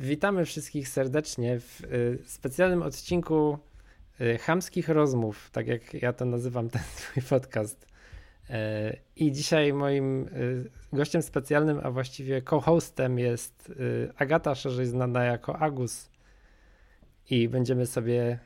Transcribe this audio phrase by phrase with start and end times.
[0.00, 3.58] Witamy wszystkich serdecznie w y, specjalnym odcinku
[4.20, 7.86] y, Chamskich Rozmów, tak jak ja to nazywam ten swój podcast.
[8.50, 8.52] Y,
[9.16, 10.28] I dzisiaj moim
[10.92, 13.72] gościem specjalnym, a właściwie co-hostem jest
[14.16, 16.10] Agata, szerzej znana jako Agus.
[17.30, 18.38] I będziemy sobie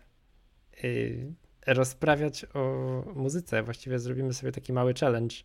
[1.66, 3.62] rozprawiać o muzyce.
[3.62, 5.36] Właściwie zrobimy sobie taki mały challenge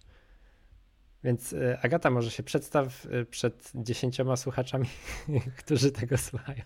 [1.23, 4.89] więc e, Agata, może się przedstaw e, przed dziesięcioma słuchaczami,
[5.59, 6.63] którzy tego słuchają.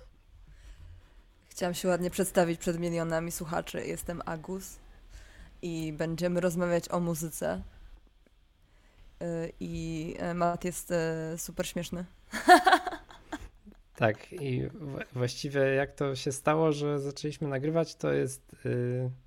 [1.50, 3.86] Chciałam się ładnie przedstawić przed milionami słuchaczy.
[3.86, 4.80] Jestem Agus
[5.62, 7.62] i będziemy rozmawiać o muzyce.
[9.22, 10.94] E, I Mat jest
[11.38, 12.06] super śmieszny.
[13.96, 14.62] Tak, i
[15.14, 18.56] właściwie jak to się stało, że zaczęliśmy nagrywać, to jest.
[18.66, 19.27] Yy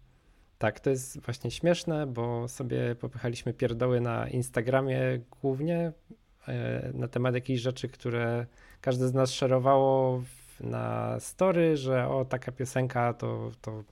[0.61, 4.99] tak, to jest właśnie śmieszne, bo sobie popychaliśmy pierdoły na Instagramie
[5.43, 5.93] głównie
[6.49, 8.47] e, na temat jakichś rzeczy, które
[8.81, 10.23] każdy z nas szerowało
[10.61, 13.85] na story, że o taka piosenka to, to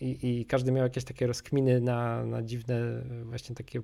[0.00, 3.80] i, i każdy miał jakieś takie rozkminy na, na dziwne, właśnie takie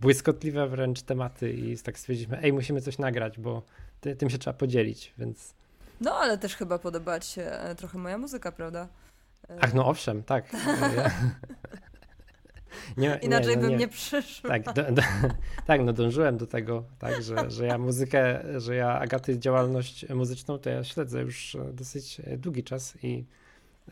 [0.00, 3.62] błyskotliwe wręcz tematy i tak stwierdziliśmy, ej, musimy coś nagrać, bo
[4.00, 5.54] ty, tym się trzeba podzielić, więc...
[6.00, 8.88] No, ale też chyba podobać się e, trochę moja muzyka, prawda?
[9.60, 10.44] Ach, no owszem, tak.
[12.96, 14.50] Nie, Inaczej nie, no bym nie, przyszła.
[14.50, 15.02] Tak, do, do,
[15.66, 20.58] tak, no dążyłem do tego, tak, że, że ja muzykę, że ja Agaty działalność muzyczną
[20.58, 23.24] to ja śledzę już dosyć długi czas i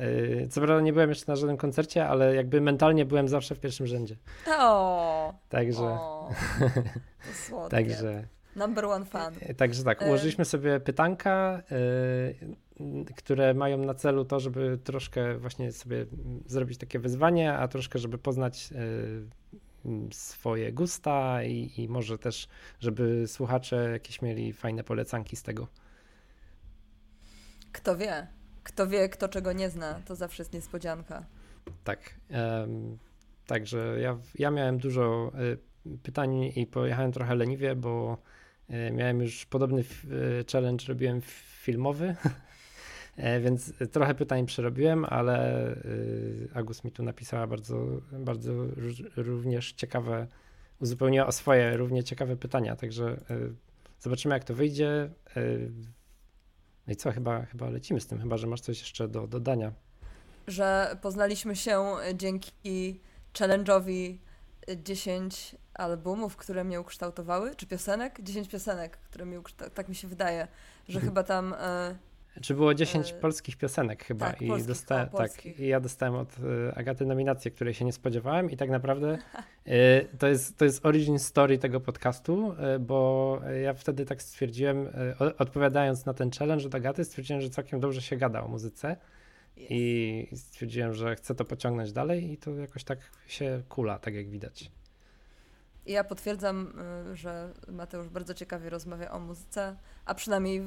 [0.01, 3.61] yy, co prawda nie byłem jeszcze na żadnym koncercie, ale jakby mentalnie byłem zawsze w
[3.61, 4.17] pierwszym rzędzie.
[4.59, 5.85] O, Także.
[5.85, 6.31] O,
[7.71, 8.29] także.
[8.57, 9.35] Number one fan.
[9.57, 11.63] Także tak, ułożyliśmy sobie pytanka.
[12.41, 12.57] Yy,
[13.17, 16.07] które mają na celu to, żeby troszkę właśnie sobie
[16.47, 18.77] zrobić takie wyzwanie, a troszkę, żeby poznać e,
[20.13, 22.49] swoje gusta i, i może też,
[22.81, 25.69] żeby słuchacze jakieś mieli fajne polecanki z tego.
[27.73, 28.27] Kto wie?
[28.63, 31.27] Kto wie, kto czego nie zna, to zawsze jest niespodzianka.
[31.85, 32.15] Tak.
[33.47, 35.33] Także ja, ja miałem dużo
[35.87, 38.19] y, pytań i pojechałem trochę leniwie, bo
[38.71, 39.85] y, miałem już podobny
[40.53, 41.21] challenge, robiłem
[41.63, 42.31] filmowy E,
[43.19, 48.53] więc trochę pytań przerobiłem, ale y, Agus mi tu napisała bardzo, bardzo
[49.17, 50.27] również ciekawe,
[50.81, 53.55] uzupełniła o swoje równie ciekawe pytania, także y,
[54.01, 55.11] zobaczymy jak to wyjdzie.
[55.37, 55.71] Y,
[56.87, 59.73] no i co, chyba, chyba lecimy z tym, chyba że masz coś jeszcze do dodania.
[60.47, 61.85] Że poznaliśmy się
[62.15, 63.01] dzięki
[63.35, 64.19] challenge'owi
[64.85, 68.23] 10 albumów, które mnie ukształtowały, czy piosenek?
[68.23, 70.49] 10 piosenek, które mnie ukształtowały, tak mi się wydaje,
[70.89, 71.55] że chyba tam
[72.41, 73.15] czy było 10 e...
[73.15, 76.37] polskich piosenek chyba tak, i polskich, dostałem, tak, i ja dostałem od
[76.69, 79.19] e, Agaty nominację, której się nie spodziewałem i tak naprawdę
[79.67, 84.89] e, to, jest, to jest origin story tego podcastu, bo ja wtedy tak stwierdziłem,
[85.39, 88.97] odpowiadając na ten challenge od Agaty, stwierdziłem, że całkiem dobrze się gada o muzyce
[89.57, 89.67] yes.
[89.71, 94.29] i stwierdziłem, że chcę to pociągnąć dalej i to jakoś tak się kula, tak jak
[94.29, 94.71] widać.
[95.87, 96.73] Ja potwierdzam,
[97.13, 100.63] że Mateusz bardzo ciekawie rozmawia o muzyce, a przynajmniej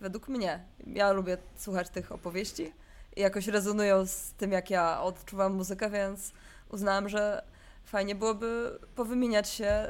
[0.00, 0.64] według mnie.
[0.86, 2.72] Ja lubię słuchać tych opowieści
[3.16, 6.32] i jakoś rezonują z tym, jak ja odczuwam muzykę, więc
[6.68, 7.42] uznałam, że
[7.84, 9.86] fajnie byłoby powymieniać się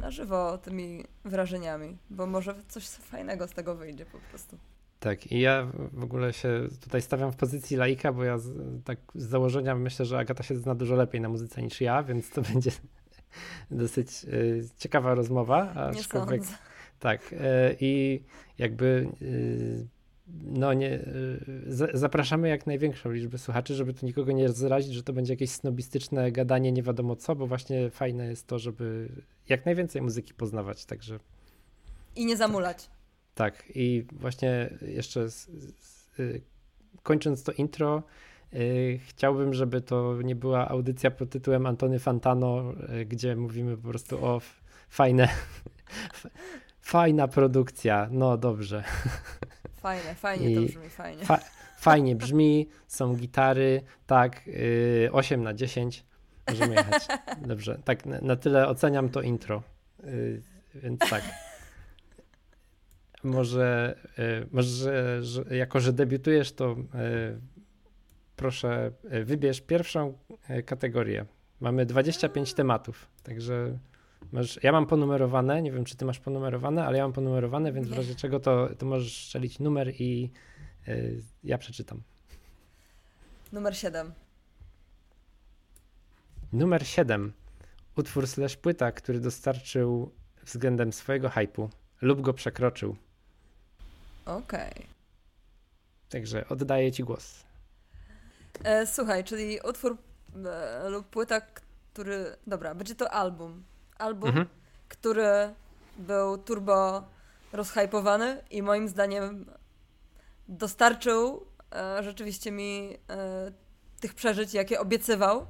[0.00, 4.58] na żywo tymi wrażeniami, bo może coś fajnego z tego wyjdzie po prostu.
[5.00, 8.50] Tak, i ja w ogóle się tutaj stawiam w pozycji laika, bo ja z,
[8.84, 12.30] tak z założenia myślę, że Agata się zna dużo lepiej na muzyce niż ja, więc
[12.30, 12.70] to będzie
[13.70, 15.72] dosyć y, ciekawa rozmowa.
[15.74, 16.73] Aczkolwiek, Nie sądzę.
[17.04, 17.34] Tak.
[17.40, 18.22] E, I
[18.58, 19.26] jakby e,
[20.44, 21.02] no nie, e,
[21.94, 26.32] zapraszamy jak największą liczbę słuchaczy, żeby tu nikogo nie zrazić, że to będzie jakieś snobistyczne
[26.32, 29.08] gadanie nie wiadomo co, bo właśnie fajne jest to, żeby
[29.48, 31.18] jak najwięcej muzyki poznawać, także...
[32.16, 32.90] I nie zamulać.
[33.34, 33.76] Tak, tak.
[33.76, 36.10] i właśnie jeszcze z, z,
[37.02, 38.02] kończąc to intro,
[39.08, 42.72] chciałbym, żeby to nie była audycja pod tytułem Antony Fantano,
[43.06, 44.40] gdzie mówimy po prostu o
[44.88, 45.28] fajne,
[46.84, 48.84] Fajna produkcja, no dobrze.
[49.76, 51.24] Fajne, fajnie I to brzmi, fajnie.
[51.24, 51.38] Fa
[51.78, 56.04] fajnie brzmi, są gitary, tak, yy, 8 na 10,
[56.50, 57.06] możemy jechać.
[57.46, 59.62] Dobrze, tak, na, na tyle oceniam to intro,
[60.04, 60.42] yy,
[60.74, 61.22] więc tak.
[63.22, 66.76] Może, yy, może że, jako, że debiutujesz, to y,
[68.36, 70.18] proszę y, wybierz pierwszą
[70.50, 71.26] y, kategorię.
[71.60, 73.78] Mamy 25 tematów, także
[74.62, 77.94] Ja mam ponumerowane, nie wiem czy ty masz ponumerowane, ale ja mam ponumerowane, więc nie.
[77.94, 80.30] w razie czego to, to możesz strzelić numer i
[80.88, 82.02] y, ja przeczytam.
[83.52, 84.12] Numer 7.
[86.52, 87.32] Numer 7.
[87.96, 90.10] Utwór slash płyta, który dostarczył
[90.42, 92.96] względem swojego hypu lub go przekroczył.
[94.26, 94.70] Okej.
[94.70, 94.86] Okay.
[96.08, 97.44] Także oddaję ci głos.
[98.64, 99.96] E, słuchaj, czyli utwór
[100.46, 102.36] e, lub płyta, który.
[102.46, 103.64] Dobra, będzie to album.
[103.98, 104.46] Album, mhm.
[104.88, 105.54] który
[105.96, 107.04] był turbo
[107.52, 109.46] rozhypowany i moim zdaniem
[110.48, 113.52] dostarczył e, rzeczywiście mi e,
[114.00, 115.46] tych przeżyć, jakie obiecywał.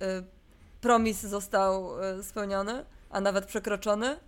[0.00, 0.22] E,
[0.80, 4.20] promis został e, spełniony, a nawet przekroczony.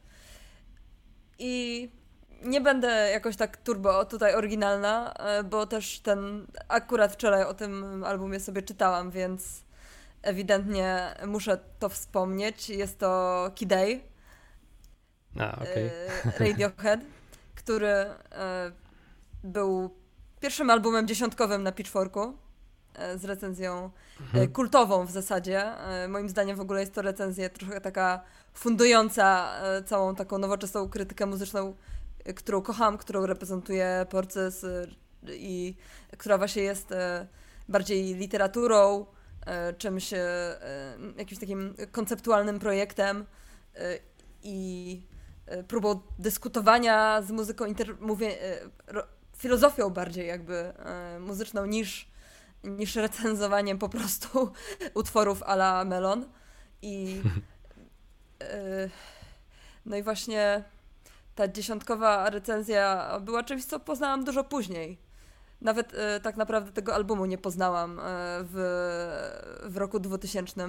[1.38, 1.90] I
[2.42, 8.04] nie będę jakoś tak turbo tutaj oryginalna, e, bo też ten akurat wczoraj o tym
[8.04, 9.64] albumie sobie czytałam, więc
[10.22, 12.70] ewidentnie muszę to wspomnieć.
[12.70, 14.04] Jest to Kidej.
[15.40, 15.90] A, okay.
[16.38, 17.00] Radiohead,
[17.54, 18.06] który
[19.44, 19.90] był
[20.40, 22.34] pierwszym albumem dziesiątkowym na Pitchforku
[22.94, 24.52] e, z recenzją e, mhm.
[24.52, 25.62] kultową w zasadzie.
[25.62, 28.20] E, moim zdaniem w ogóle jest to recenzja trochę taka
[28.54, 29.52] fundująca
[29.86, 31.74] całą taką nowoczesną krytykę muzyczną,
[32.36, 34.66] którą kocham, którą reprezentuje Porcys
[35.28, 35.76] i
[36.18, 36.94] która właśnie jest
[37.68, 39.06] bardziej literaturą,
[39.78, 40.10] czymś,
[41.16, 43.24] jakimś takim konceptualnym projektem
[44.42, 45.02] i
[45.68, 48.36] próbą dyskutowania z muzyką, inter- mówię,
[49.38, 52.08] filozofią bardziej jakby e, muzyczną niż,
[52.64, 54.52] niż recenzowaniem po prostu
[54.94, 56.28] utworów a la Melon.
[56.82, 57.22] I
[58.42, 58.88] e,
[59.86, 60.64] no i właśnie
[61.34, 64.98] ta dziesiątkowa recenzja była czymś, co poznałam dużo później.
[65.60, 68.00] Nawet e, tak naprawdę tego albumu nie poznałam
[68.42, 70.68] w, w roku 2000,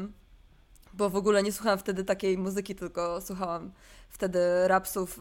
[0.93, 3.71] bo w ogóle nie słuchałam wtedy takiej muzyki, tylko słuchałam
[4.09, 5.19] wtedy rapsów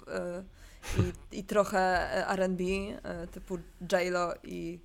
[0.98, 3.58] i, i trochę e, R&B e, typu
[3.92, 4.80] J-Lo i,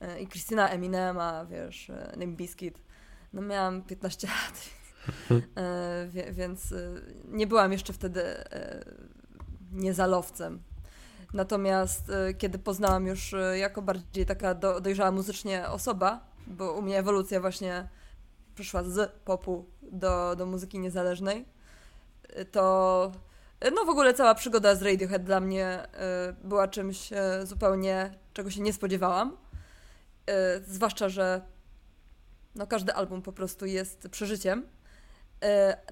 [0.00, 2.82] e, i Christina Eminema, wiesz, Limp Bizkit.
[3.32, 4.70] No miałam 15 lat,
[6.38, 6.74] więc
[7.28, 8.22] nie byłam jeszcze wtedy
[9.72, 10.62] niezalowcem.
[11.32, 17.40] Natomiast kiedy poznałam już jako bardziej taka do, dojrzała muzycznie osoba, bo u mnie ewolucja
[17.40, 17.88] właśnie
[18.54, 21.44] przyszła z popu do, do muzyki niezależnej,
[22.52, 23.12] to
[23.74, 25.86] no w ogóle cała przygoda z Radiohead dla mnie
[26.30, 27.16] y, była czymś y,
[27.46, 29.36] zupełnie, czego się nie spodziewałam.
[30.30, 30.32] Y,
[30.66, 31.40] zwłaszcza, że
[32.54, 34.66] no każdy album po prostu jest przeżyciem.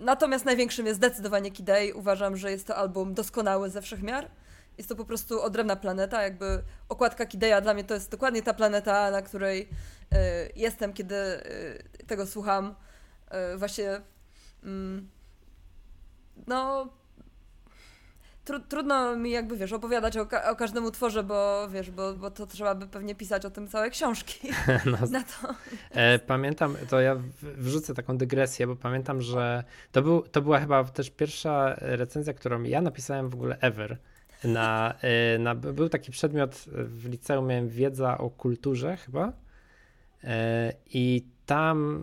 [0.01, 4.31] Natomiast największym jest zdecydowanie Kid Uważam, że jest to album doskonały ze wszechmiar.
[4.79, 8.55] Jest to po prostu odrębna planeta, jakby okładka Kideya dla mnie to jest dokładnie ta
[8.55, 9.69] planeta, na której
[10.57, 11.15] jestem, kiedy
[12.07, 12.75] tego słucham.
[13.57, 14.01] Właśnie
[14.63, 15.09] mm,
[16.47, 16.89] no
[18.49, 22.31] tru, trudno mi jakby, wiesz, opowiadać o, ka o każdym utworze, bo wiesz, bo, bo
[22.31, 24.49] to trzeba by pewnie pisać o tym całe książki.
[24.87, 25.55] No, Na to.
[25.91, 30.85] E, pamiętam, to ja wrzucę taką dygresję, bo pamiętam, że to, był, to była chyba
[30.85, 33.99] też pierwsza recenzja, którą ja napisałem w ogóle ever.
[34.45, 39.33] Na, e, na, był taki przedmiot w liceum, miałem wiedza o kulturze chyba
[40.25, 42.03] e, i tam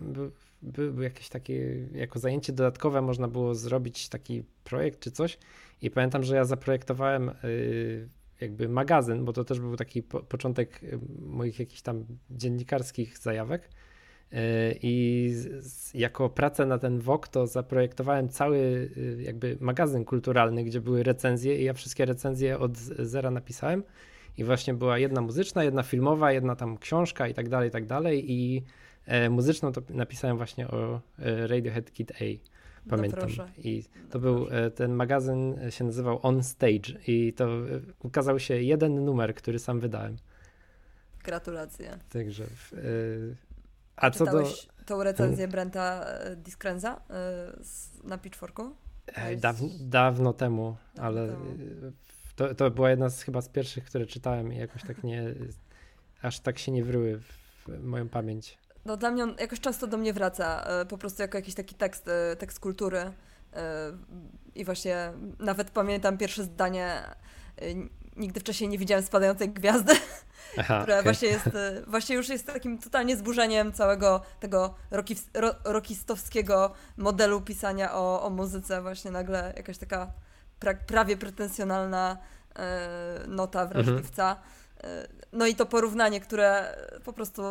[0.62, 5.38] był, był jakieś takie, jako zajęcie dodatkowe można było zrobić taki projekt czy coś
[5.82, 7.30] i pamiętam, że ja zaprojektowałem
[8.40, 10.80] jakby magazyn, bo to też był taki po, początek
[11.18, 13.68] moich jakichś tam dziennikarskich zajawek.
[14.32, 15.34] Y, I
[15.94, 21.64] jako pracę na ten WOK to zaprojektowałem cały jakby magazyn kulturalny, gdzie były recenzje i
[21.64, 23.82] ja wszystkie recenzje od zera napisałem.
[24.38, 27.86] I właśnie była jedna muzyczna, jedna filmowa, jedna tam książka i tak dalej, i tak
[27.86, 28.32] dalej.
[28.32, 28.64] I
[29.06, 32.24] e, muzyczną to napisałem właśnie o e, Radiohead Kid A.
[32.90, 33.28] Pamiętam.
[33.38, 38.38] No I to no był, ten magazyn się nazywał On Stage i to e, ukazał
[38.38, 40.16] się jeden numer, który sam wydałem.
[41.24, 41.98] Gratulacje.
[42.12, 42.44] Także.
[43.96, 44.44] A co do.
[44.86, 47.00] tą recenzję Brenta Diskrenza
[48.02, 48.76] yy, na Pitchforku?
[49.36, 51.44] Daw, dawno temu, dawno ale temu.
[52.36, 55.34] To, to była jedna z chyba z pierwszych, które czytałem i jakoś tak nie.
[56.22, 58.58] aż tak się nie wryły w moją pamięć.
[58.84, 61.74] No dla mnie on jakoś często do mnie wraca, e, po prostu jako jakiś taki
[61.74, 62.98] tekst, e, tekst kultury.
[62.98, 63.12] E,
[64.54, 67.02] I właśnie nawet pamiętam pierwsze zdanie,
[68.16, 69.92] nigdy wcześniej nie widziałem spadającej gwiazdy,
[70.58, 71.02] Aha, która okay.
[71.02, 71.50] właśnie jest,
[71.86, 74.74] właśnie już jest takim totalnie zburzeniem całego tego
[75.34, 80.12] ro, rokistowskiego modelu pisania o, o muzyce, właśnie nagle jakaś taka
[80.60, 82.18] pra, prawie pretensjonalna
[83.28, 84.30] nota wrażliwca.
[84.30, 84.56] Mhm
[85.32, 87.42] no i to porównanie, które po prostu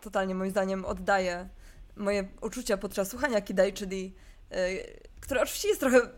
[0.00, 1.48] totalnie moim zdaniem oddaje
[1.96, 4.14] moje uczucia podczas słuchania Kidai, czyli
[4.52, 6.08] y, które oczywiście jest trochę y,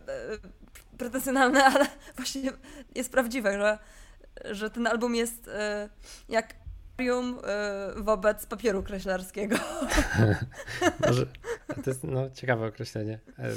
[0.97, 1.85] pretensjonalne, ale
[2.15, 2.51] właśnie
[2.95, 3.79] jest prawdziwe, że,
[4.55, 5.51] że ten album jest y,
[6.29, 6.55] jak
[7.95, 9.55] wobec papieru kreślarskiego.
[11.07, 11.25] Może,
[11.83, 13.19] to jest no, ciekawe określenie.
[13.39, 13.51] E,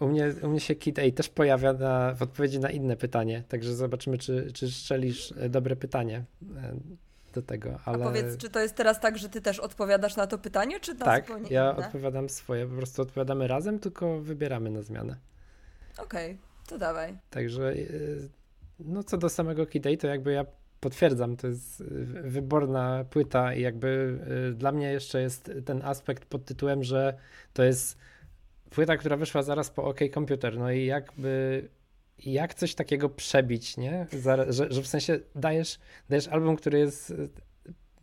[0.00, 3.42] u mnie, u mnie się Kit A też pojawia na, w odpowiedzi na inne pytanie,
[3.48, 6.24] także zobaczymy, czy, czy strzelisz e, dobre pytanie.
[6.56, 6.76] E,
[7.32, 7.78] do tego.
[7.84, 8.04] Ale...
[8.04, 10.94] A powiedz, czy to jest teraz tak, że ty też odpowiadasz na to pytanie, czy
[10.94, 15.16] na tak, ja odpowiadam swoje, po prostu odpowiadamy razem, tylko wybieramy na zmianę.
[15.98, 17.18] Okej, okay, to dawaj.
[17.30, 18.28] Także y,
[18.78, 20.44] no co do samego Day, to jakby ja
[20.80, 21.82] potwierdzam, to jest
[22.22, 24.18] wyborna płyta i jakby
[24.50, 27.18] y, dla mnie jeszcze jest ten aspekt pod tytułem, że
[27.52, 27.98] to jest
[28.70, 31.68] płyta, która wyszła zaraz po OK Computer, no i jakby
[32.18, 34.06] jak coś takiego przebić, nie?
[34.22, 37.14] Że, że w sensie dajesz, dajesz album, który jest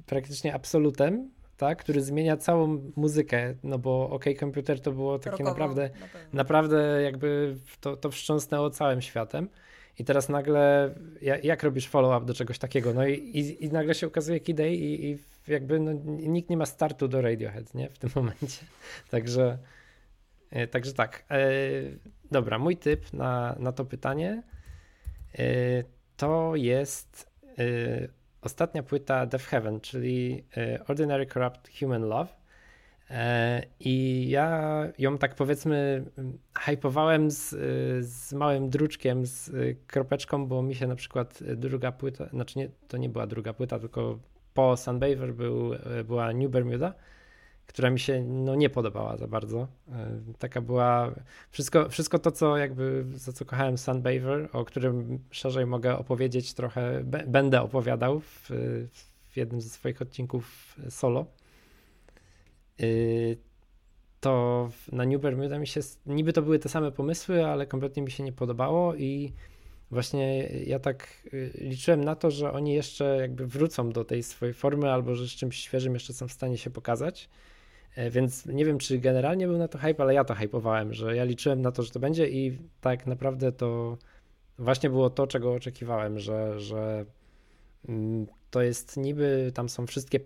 [0.06, 1.80] praktycznie absolutem, tak?
[1.80, 5.90] który zmienia całą muzykę, no bo OK Computer to było takie Rokowo, naprawdę,
[6.34, 9.50] na naprawdę jakby to, to wstrząsnęło całym światem.
[10.00, 10.96] I teraz nagle,
[11.44, 12.94] jak robisz follow-up do czegoś takiego?
[12.94, 15.18] No i, i, i nagle się okazuje Kid i, i
[15.48, 17.90] jakby no, nikt nie ma startu do Radiohead, nie?
[17.90, 18.66] W tym momencie.
[19.10, 19.58] Także,
[20.52, 21.26] e, także tak.
[21.32, 21.40] E,
[22.32, 24.44] dobra, mój typ na, na to pytanie
[25.40, 25.44] e,
[26.18, 27.34] to jest
[28.44, 30.44] ostatnia płyta Death Heaven, czyli
[30.88, 32.34] Ordinary Corrupt Human Love.
[33.10, 36.06] E, I ja ją tak powiedzmy
[36.60, 37.50] hypowałem z,
[38.06, 39.52] z małym druczkiem, z
[39.88, 43.80] kropeczką, bo mi się na przykład druga płyta, znaczy nie, to nie była druga płyta,
[43.80, 44.20] tylko
[44.54, 45.72] po Sunbather był,
[46.06, 46.94] była New Bermuda,
[47.66, 49.68] która mi się no, nie podobała za bardzo.
[49.92, 51.12] E, taka była,
[51.52, 57.04] wszystko, wszystko to, co jakby, za co kochałem Sunbather, o którym szerzej mogę opowiedzieć trochę,
[57.28, 58.50] będę opowiadał w,
[59.30, 61.26] w jednym ze swoich odcinków solo
[62.82, 63.38] Y,
[64.20, 68.12] to na New Bermuda mi się, niby to były te same pomysły, ale kompletnie mi
[68.12, 69.34] się nie podobało i
[69.92, 74.54] właśnie ja tak y, liczyłem na to, że oni jeszcze jakby wrócą do tej swojej
[74.54, 77.30] formy albo że z czymś świeżym jeszcze są w stanie się pokazać.
[77.96, 81.16] E, więc nie wiem, czy generalnie był na to hype, ale ja to hypowałem, że
[81.16, 83.98] ja liczyłem na to, że to będzie i tak naprawdę to
[84.60, 87.06] właśnie było to, czego oczekiwałem, że, że
[87.90, 90.20] mm, to jest niby, tam są wszystkie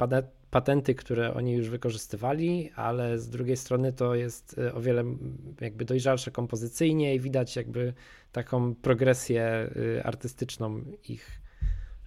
[0.52, 5.04] patenty, które oni już wykorzystywali, ale z drugiej strony to jest y, o wiele
[5.62, 7.94] jakby dojrzalsze kompozycyjnie i widać jakby
[8.32, 11.42] taką progresję y, artystyczną ich,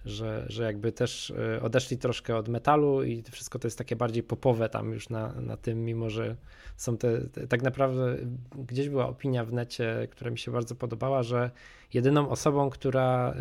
[0.05, 4.23] że, że jakby też y, odeszli troszkę od metalu i wszystko to jest takie bardziej
[4.23, 6.35] popowe tam już na, na tym, mimo że
[6.77, 8.17] są te, te tak naprawdę
[8.67, 11.51] gdzieś była opinia w necie, która mi się bardzo podobała, że
[11.93, 13.33] jedyną osobą, która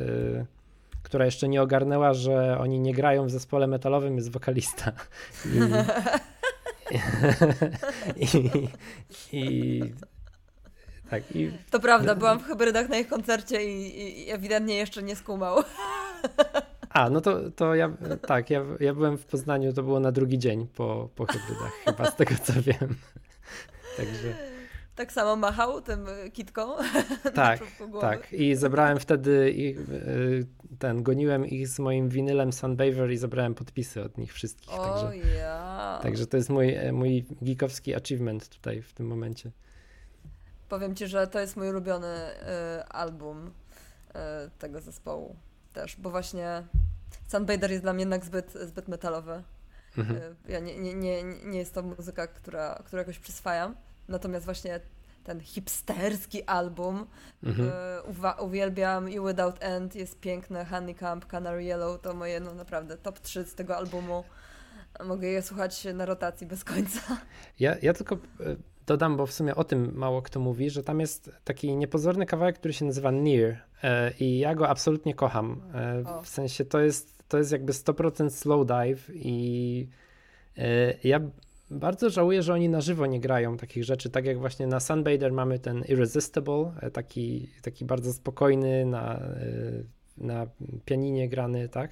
[1.02, 4.92] która jeszcze nie ogarnęła, że oni nie grają w zespole metalowym, jest wokalista.
[8.16, 8.68] I, i,
[9.32, 9.82] i
[11.10, 11.52] tak, i...
[11.70, 15.62] To prawda, byłam w hybrydach na ich koncercie i, i ewidentnie jeszcze nie skumał.
[16.90, 17.90] A, no to, to ja,
[18.26, 22.10] tak, ja, ja byłem w Poznaniu, to było na drugi dzień po, po hybrydach, chyba
[22.10, 22.94] z tego co wiem.
[23.96, 24.34] Także
[25.00, 26.76] tak samo machał tym kitką.
[27.34, 27.60] Tak,
[28.00, 28.32] tak.
[28.32, 29.78] I zebrałem wtedy ich,
[30.78, 34.74] ten, goniłem ich z moim winylem Sunbather i zebrałem podpisy od nich wszystkich.
[34.74, 35.98] O także, ja.
[36.02, 39.50] także to jest mój, mój geekowski achievement tutaj w tym momencie.
[40.68, 44.12] Powiem ci, że to jest mój ulubiony y, album y,
[44.58, 45.36] tego zespołu
[45.72, 46.62] też, bo właśnie
[47.28, 49.42] Sunbather jest dla mnie jednak zbyt, zbyt metalowy.
[49.98, 50.16] Mhm.
[50.18, 53.74] Y, ja nie, nie, nie, nie jest to muzyka, która, która jakoś przyswajam.
[54.08, 54.80] Natomiast właśnie
[55.24, 57.06] ten hipsterski album
[57.42, 57.68] mhm.
[58.38, 63.20] y, uwielbiam i Without End jest piękne, Honeycomb, Canary Yellow to moje no naprawdę top
[63.20, 64.24] 3 z tego albumu.
[65.04, 67.00] Mogę je słuchać na rotacji bez końca.
[67.60, 68.18] Ja, ja tylko e,
[68.86, 72.58] dodam, bo w sumie o tym mało kto mówi, że tam jest taki niepozorny kawałek,
[72.58, 73.69] który się nazywa Near
[74.20, 75.60] i ja go absolutnie kocham.
[76.22, 79.88] W sensie to jest, to jest jakby 100% slow dive i
[81.04, 81.20] ja
[81.70, 85.32] bardzo żałuję, że oni na żywo nie grają takich rzeczy, tak jak właśnie na Sunbather
[85.32, 89.42] mamy ten Irresistible, e, taki, taki bardzo spokojny, na, e,
[90.18, 90.46] na
[90.84, 91.90] pianinie grany, tak?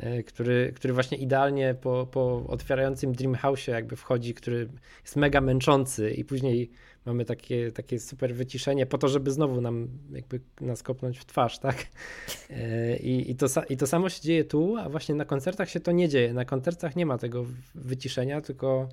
[0.00, 4.68] E, który, który właśnie idealnie po, po otwierającym Dream House jakby wchodzi, który
[5.02, 6.70] jest mega męczący i później
[7.06, 11.58] mamy takie, takie super wyciszenie po to, żeby znowu nam jakby nas kopnąć w twarz,
[11.58, 11.86] tak?
[13.00, 15.92] I, i, to, I to samo się dzieje tu, a właśnie na koncertach się to
[15.92, 16.34] nie dzieje.
[16.34, 18.88] Na koncertach nie ma tego wyciszenia, tylko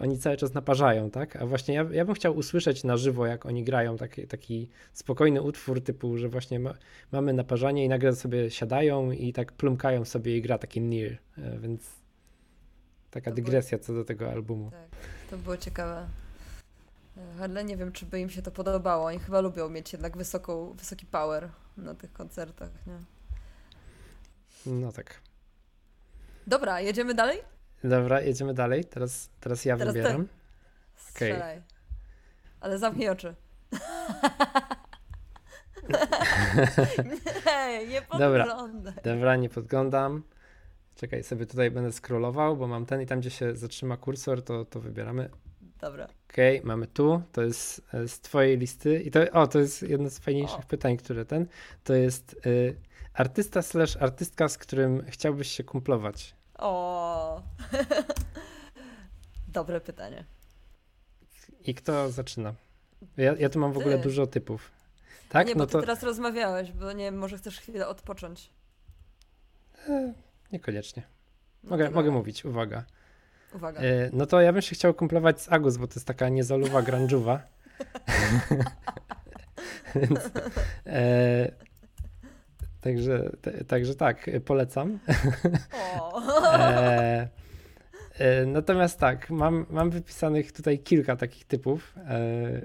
[0.00, 1.36] oni cały czas naparzają, tak?
[1.36, 5.42] A właśnie ja, ja bym chciał usłyszeć na żywo, jak oni grają taki, taki spokojny
[5.42, 6.74] utwór typu, że właśnie ma,
[7.12, 11.18] mamy naparzanie i nagle sobie siadają i tak plumkają sobie i gra taki near,
[11.58, 11.82] więc
[13.10, 13.86] taka to dygresja było...
[13.86, 14.70] co do tego albumu.
[14.70, 14.88] Tak,
[15.30, 16.06] to było ciekawe.
[17.40, 19.06] Ale nie wiem, czy by im się to podobało.
[19.06, 22.98] Oni chyba lubią mieć jednak wysoką, wysoki power na tych koncertach, nie?
[24.72, 25.20] No tak.
[26.46, 27.53] Dobra, jedziemy dalej?
[27.84, 28.84] Dobra, jedziemy dalej.
[28.84, 30.28] Teraz, teraz ja teraz wybieram.
[31.14, 31.32] Okej.
[31.32, 31.62] Okay.
[32.60, 33.34] Ale zamknij oczy.
[37.68, 38.46] nie, nie podglądaj.
[38.46, 40.22] Dobra, dobra, nie podglądam.
[40.96, 44.64] Czekaj, sobie tutaj będę scrollował, bo mam ten i tam, gdzie się zatrzyma kursor, to,
[44.64, 45.30] to wybieramy.
[45.80, 46.08] Dobra.
[46.30, 49.82] Okej, okay, mamy tu, to jest e, z twojej listy i to, o, to jest
[49.82, 50.68] jedno z fajniejszych o.
[50.68, 51.46] pytań, które ten,
[51.84, 52.76] to jest y,
[53.14, 56.34] artysta slash artystka, z którym chciałbyś się kumplować.
[56.58, 57.42] O,
[59.48, 60.24] dobre pytanie.
[61.64, 62.54] I kto zaczyna?
[63.16, 64.70] Ja, ja tu mam w ogóle dużo typów.
[65.28, 65.46] Tak?
[65.46, 65.80] Nie, no bo to...
[65.80, 68.50] teraz rozmawiałeś, bo nie wiem, może chcesz chwilę odpocząć.
[69.88, 70.12] E,
[70.52, 71.02] niekoniecznie.
[71.64, 72.84] No mogę, mogę mówić, uwaga.
[73.54, 73.80] Uwaga.
[73.80, 76.82] E, no to ja bym się chciał kumplować z Agus, bo to jest taka niezaluwa
[76.82, 77.38] grunge'owa.
[79.94, 80.20] Więc,
[80.86, 81.50] e,
[82.84, 84.98] także, te, także tak, polecam.
[86.54, 87.28] e,
[88.18, 92.62] e, natomiast tak, mam, mam wypisanych tutaj kilka takich typów e,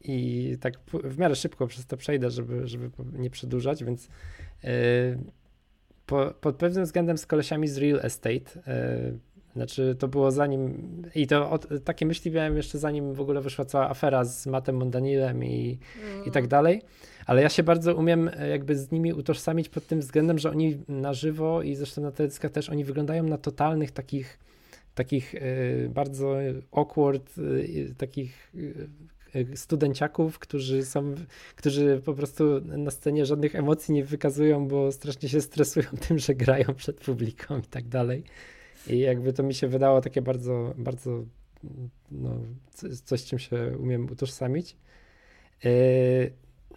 [0.00, 4.08] i tak w miarę szybko przez to przejdę, żeby, żeby nie przedłużać, więc
[4.64, 4.70] e,
[6.06, 8.50] po, pod pewnym względem z kolesiami z real estate
[9.56, 10.82] znaczy, to było zanim.
[11.14, 14.76] I to od, takie myśli miałem jeszcze zanim w ogóle wyszła cała afera z Matem
[14.76, 16.24] Mondanilem i, mm.
[16.24, 16.48] i tak mm.
[16.48, 16.82] dalej.
[17.26, 20.78] Ale ja się bardzo umiem e, jakby z nimi utożsamić pod tym względem, że oni
[20.88, 24.38] na żywo i zresztą na teledyskach też oni wyglądają na totalnych takich
[24.94, 26.36] takich y, bardzo
[26.72, 28.88] awkward, y, takich y,
[29.54, 31.14] studenciaków, którzy są,
[31.56, 36.34] którzy po prostu na scenie żadnych emocji nie wykazują, bo strasznie się stresują tym, że
[36.34, 38.24] grają przed publiką i tak dalej.
[38.86, 41.24] I jakby to mi się wydało takie bardzo, bardzo
[42.10, 42.30] no,
[43.04, 44.76] coś, czym się umiem utożsamić.
[45.64, 45.70] E,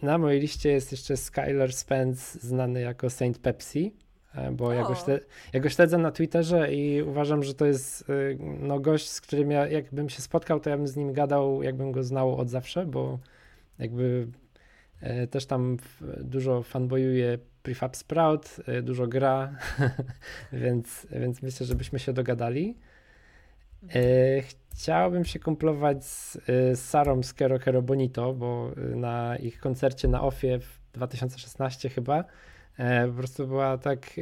[0.01, 3.93] na mojej liście jest jeszcze Skylar Spence, znany jako Saint Pepsi,
[4.35, 8.09] e, bo ja go, śledzę, ja go, śledzę na Twitterze i uważam, że to jest
[8.09, 8.13] e,
[8.59, 11.91] no, gość, z którym ja, jakbym się spotkał, to ja bym z nim gadał, jakbym
[11.91, 13.19] go znał od zawsze, bo
[13.79, 14.27] jakby
[15.31, 15.77] też tam
[16.21, 19.55] dużo fanboyuje Prefab Sprout, y, dużo gra,
[20.53, 22.77] więc, więc myślę, żebyśmy się dogadali.
[23.95, 24.41] E,
[24.73, 30.07] chciałbym się kumplować z, y, Sarą z Kero Kero Bonito, bo y, na ich koncercie
[30.07, 32.23] na OFie w 2016 chyba
[33.07, 34.19] po prostu była tak,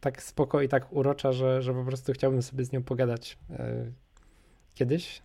[0.00, 3.38] tak spoko i tak urocza, że, że po prostu chciałbym sobie z nią pogadać
[4.74, 5.22] kiedyś.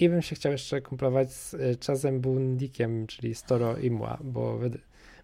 [0.00, 4.58] I bym się chciał jeszcze kumplować z Chazem Bundikiem, czyli Storo Imła, bo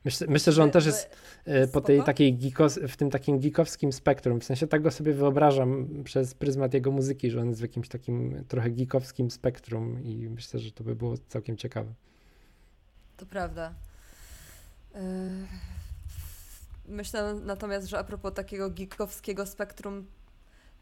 [0.08, 1.10] Myślę, myślę, że on też jest
[1.44, 4.40] e, po tej takiej geekos, w tym takim geekowskim spektrum.
[4.40, 7.88] W sensie tak go sobie wyobrażam przez pryzmat jego muzyki, że on jest w jakimś
[7.88, 11.92] takim trochę geekowskim spektrum i myślę, że to by było całkiem ciekawe.
[13.16, 13.74] To prawda.
[14.94, 15.00] E,
[16.86, 20.06] myślę natomiast, że a propos takiego geekowskiego spektrum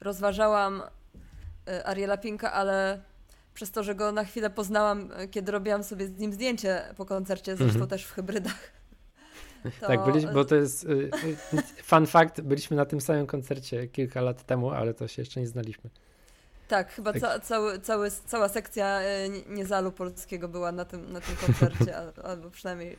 [0.01, 0.83] rozważałam
[1.69, 3.03] e, Ariela Pinka, ale
[3.55, 7.57] przez to, że go na chwilę poznałam, kiedy robiłam sobie z nim zdjęcie po koncercie,
[7.57, 7.87] zresztą -hmm.
[7.87, 8.76] też w hybrydach
[9.81, 9.87] to...
[9.87, 11.11] Tak, byliśmy, bo to jest y,
[11.53, 15.41] y, fun fact, byliśmy na tym samym koncercie kilka lat temu, ale to się jeszcze
[15.41, 15.91] nie znaliśmy.
[16.69, 17.23] Tak, chyba tak.
[17.23, 21.97] Ca cały, cały, cała sekcja y, Niezalu Polskiego była na tym, na tym koncercie,
[22.31, 22.97] albo przynajmniej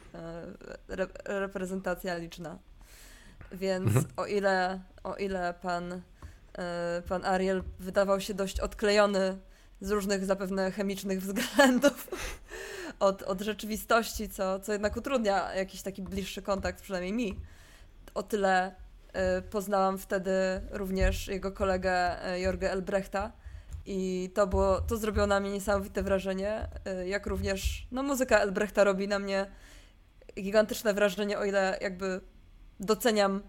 [0.89, 2.57] re reprezentacja liczna.
[3.51, 4.05] Więc mhm.
[4.17, 6.01] o ile, o ile pan,
[7.09, 9.37] pan Ariel wydawał się dość odklejony
[9.81, 12.07] z różnych zapewne chemicznych względów
[12.99, 17.39] od, od rzeczywistości, co, co jednak utrudnia jakiś taki bliższy kontakt, przynajmniej mi.
[18.13, 18.75] O tyle
[19.37, 20.31] y, poznałam wtedy
[20.71, 23.31] również jego kolegę y, Jorgę Elbrechta
[23.85, 26.67] i to było, to zrobiło na mnie niesamowite wrażenie,
[27.01, 29.45] y, jak również no, muzyka Elbrechta robi na mnie
[30.35, 32.21] gigantyczne wrażenie, o ile jakby
[32.79, 33.41] doceniam,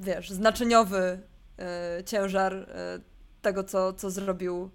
[0.00, 1.20] wiesz, znaczeniowy
[2.06, 2.66] ciężar
[3.42, 4.70] tego, co, co zrobił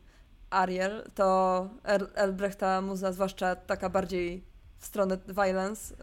[0.51, 4.43] Ariel, to El Elbrechta muza, zwłaszcza taka bardziej
[4.79, 5.95] w stronę violence,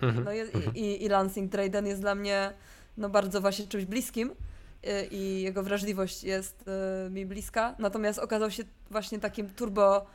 [0.00, 0.76] y, mhm, no i, mhm.
[0.76, 2.52] i, i Lansing Drayden jest dla mnie
[2.96, 6.64] no, bardzo właśnie czymś bliskim y, i jego wrażliwość jest
[7.06, 10.06] y, mi bliska, natomiast okazał się właśnie takim turbo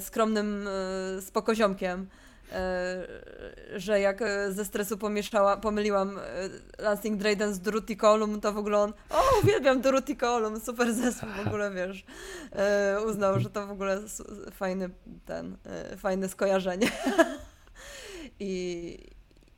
[0.00, 0.68] skromnym
[1.20, 2.06] spokoziomkiem,
[3.76, 6.22] że jak e, ze stresu pomieszała, pomyliłam e,
[6.82, 7.60] Lansing Drayden z
[8.00, 9.82] Column, to w ogóle on, o uwielbiam
[10.20, 12.04] Column, super zespół, w ogóle wiesz,
[13.06, 14.00] uznał, że to w ogóle
[14.52, 14.90] fajny
[15.26, 15.56] ten,
[15.96, 16.90] fajne skojarzenie.
[18.40, 18.98] I,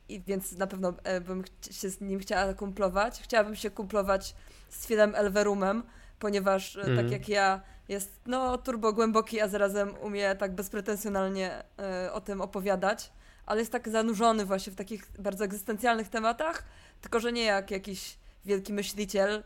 [0.09, 0.93] I więc na pewno
[1.27, 3.21] bym się z nim chciała kumplować.
[3.21, 4.35] Chciałabym się kumplować
[4.69, 5.83] z Philem Elverumem,
[6.19, 6.87] ponieważ mm.
[6.87, 7.11] tak mhm.
[7.11, 11.63] jak ja jest no turbo głęboki, a zarazem umie tak bezpretensjonalnie
[12.05, 13.11] y, o tym opowiadać,
[13.45, 16.63] ale jest tak zanurzony właśnie w takich bardzo egzystencjalnych tematach,
[17.01, 19.43] tylko że nie jak jakiś wielki myśliciel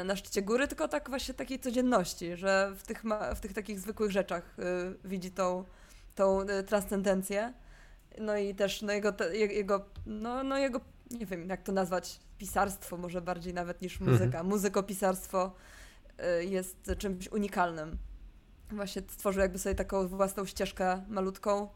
[0.00, 3.02] y, na szczycie góry, tylko tak właśnie takiej codzienności, że w tych,
[3.36, 5.64] w tych takich zwykłych rzeczach y, widzi tą,
[6.14, 7.52] tą transcendencję.
[8.18, 12.20] No i też no jego, te, jego, no, no jego nie wiem jak to nazwać,
[12.38, 14.24] pisarstwo może bardziej nawet niż muzyka.
[14.24, 14.46] Mhm.
[14.46, 15.52] Muzykopisarstwo
[16.40, 17.98] jest czymś unikalnym.
[18.70, 21.68] Właśnie stworzył jakby sobie taką własną ścieżkę malutką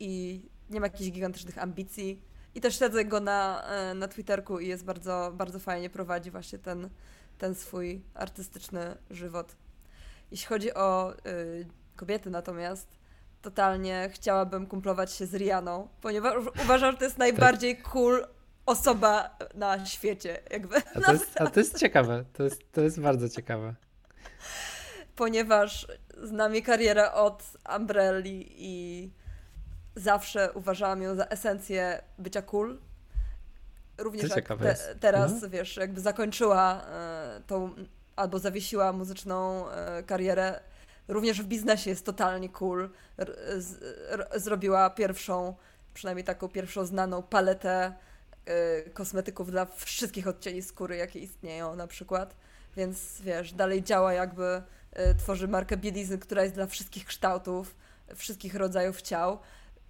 [0.00, 2.22] i nie ma jakichś gigantycznych ambicji.
[2.54, 6.58] I też śledzę go na, e, na Twitterku i jest bardzo, bardzo fajnie prowadzi właśnie
[6.58, 6.90] ten,
[7.38, 9.56] ten swój artystyczny żywot.
[10.30, 12.88] Jeśli chodzi o y, kobiety natomiast,
[13.42, 18.26] totalnie chciałabym kumplować się z Rianą, ponieważ uważam, że to jest najbardziej cool
[18.66, 20.38] osoba na świecie.
[20.50, 20.76] Jakby.
[20.94, 23.74] A to jest, a to jest ciekawe, to jest, to jest bardzo ciekawe.
[25.16, 25.86] Ponieważ
[26.22, 27.44] znam jej karierę od
[27.76, 29.10] Umbrelli i
[29.96, 32.78] zawsze uważałam ją za esencję bycia cool.
[33.98, 35.48] Również te, teraz, no.
[35.48, 37.74] wiesz, jakby zakończyła e, tą,
[38.16, 40.60] albo zawiesiła muzyczną e, karierę,
[41.08, 42.90] również w biznesie jest totalnie cool.
[43.58, 45.54] Z, r, zrobiła pierwszą,
[45.94, 47.92] przynajmniej taką pierwszą znaną paletę
[48.94, 52.36] kosmetyków dla wszystkich odcieni skóry, jakie istnieją na przykład.
[52.76, 57.74] Więc wiesz, dalej działa jakby, e, tworzy markę bielizny, która jest dla wszystkich kształtów,
[58.14, 59.38] wszystkich rodzajów ciał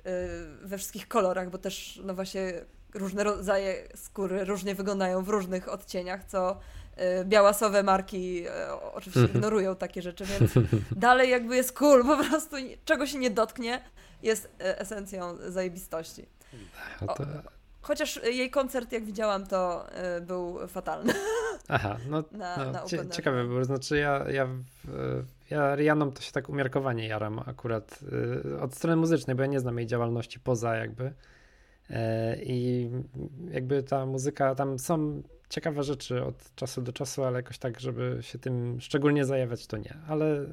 [0.07, 2.53] Y, we wszystkich kolorach, bo też no właśnie
[2.95, 6.61] różne rodzaje skóry różnie wyglądają w różnych odcieniach, co
[7.21, 9.39] y, białasowe marki y, oczywiście mhm.
[9.39, 10.53] ignorują takie rzeczy, więc
[10.97, 13.83] dalej jakby jest cool, po prostu czego się nie dotknie,
[14.23, 16.27] jest esencją zajebistości.
[17.07, 17.15] O,
[17.87, 19.87] chociaż jej koncert, jak widziałam, to
[20.27, 21.13] był fatalny.
[21.69, 24.49] Aha, no, na, no na ciekawe, bo znaczy ja, ja
[25.51, 28.01] ja Rianą to się tak umiarkowanie jaram akurat
[28.47, 31.13] y, od strony muzycznej, bo ja nie znam jej działalności poza jakby.
[31.91, 32.91] E, I
[33.51, 38.19] jakby ta muzyka, tam są ciekawe rzeczy od czasu do czasu, ale jakoś tak, żeby
[38.21, 39.97] się tym szczególnie zajawiać, to nie.
[40.09, 40.47] Ale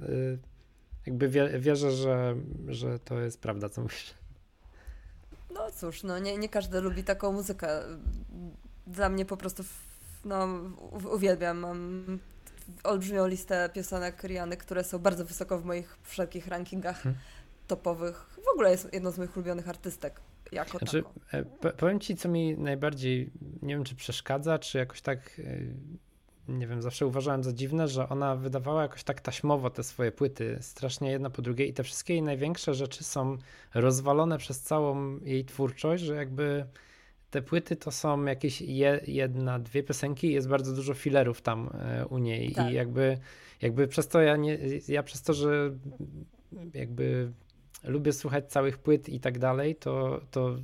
[1.06, 2.36] jakby wierzę, że,
[2.68, 4.14] że to jest prawda, co mówisz.
[5.54, 7.68] No cóż, no nie, nie każdy lubi taką muzykę.
[8.88, 9.64] Dla mnie po prostu
[10.26, 10.48] no,
[11.12, 11.58] uwielbiam.
[11.58, 12.20] Mam
[12.84, 17.22] olbrzymią listę piosenek Riany, które są bardzo wysoko w moich wszelkich rankingach hmm.
[17.68, 18.26] topowych.
[18.44, 20.22] W ogóle jest jedną z moich ulubionych artystek.
[20.52, 25.20] Jako znaczy, e, powiem ci, co mi najbardziej, nie wiem, czy przeszkadza, czy jakoś tak,
[25.40, 25.44] e,
[26.48, 30.58] nie wiem, zawsze uważałem za dziwne, że ona wydawała jakoś tak taśmowo te swoje płyty,
[30.62, 33.38] strasznie jedna po drugiej i te wszystkie jej największe rzeczy są
[33.74, 36.66] rozwalone przez całą jej twórczość, że jakby
[37.30, 42.06] te płyty to są jakieś je, jedna, dwie piosenki jest bardzo dużo filerów tam e,
[42.06, 42.72] u niej tak.
[42.72, 43.18] i jakby,
[43.62, 45.72] jakby przez to ja nie, ja przez to, że
[46.74, 47.32] jakby
[47.84, 50.56] lubię słuchać całych płyt i tak dalej, to, to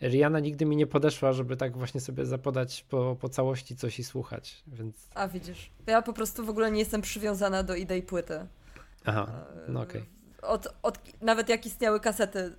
[0.00, 4.04] Rihanna nigdy mi nie podeszła, żeby tak właśnie sobie zapodać po, po całości coś i
[4.04, 4.96] słuchać, więc...
[5.14, 8.46] A widzisz, ja po prostu w ogóle nie jestem przywiązana do idei płyty.
[9.04, 10.00] Aha, no okej.
[10.00, 10.50] Okay.
[10.50, 12.52] Od, od, nawet jak istniały kasety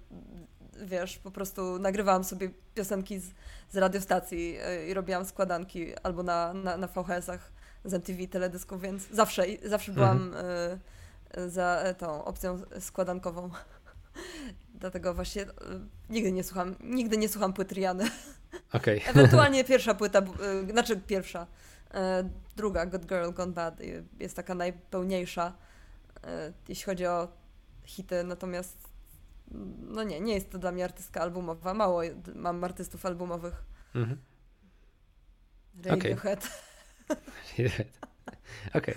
[0.86, 3.32] wiesz, po prostu nagrywałam sobie piosenki z,
[3.70, 7.52] z radiostacji e, i robiłam składanki albo na, na, na VHS-ach
[7.86, 10.80] z MTV teledysków, więc zawsze, zawsze byłam mhm.
[11.38, 13.50] y, za tą opcją składankową.
[14.82, 15.48] Dlatego właśnie y,
[16.10, 18.10] nigdy nie słucham, nigdy nie słucham płyt Riany.
[18.74, 19.02] Okay.
[19.08, 20.22] Ewentualnie pierwsza płyta,
[20.70, 21.48] y, znaczy pierwsza,
[22.56, 23.80] druga, Good Girl Gone Bad
[24.20, 25.54] jest taka najpełniejsza,
[26.70, 27.28] jeśli chodzi o
[27.84, 28.90] hity, natomiast
[29.88, 31.74] no nie, nie jest to dla mnie artystka albumowa.
[31.74, 32.02] Mało
[32.36, 33.64] mam artystów albumowych.
[33.96, 34.18] Mhm.
[35.84, 36.50] Radiohead.
[37.10, 37.18] Okay.
[37.54, 37.72] Okej.
[38.74, 38.96] Okay.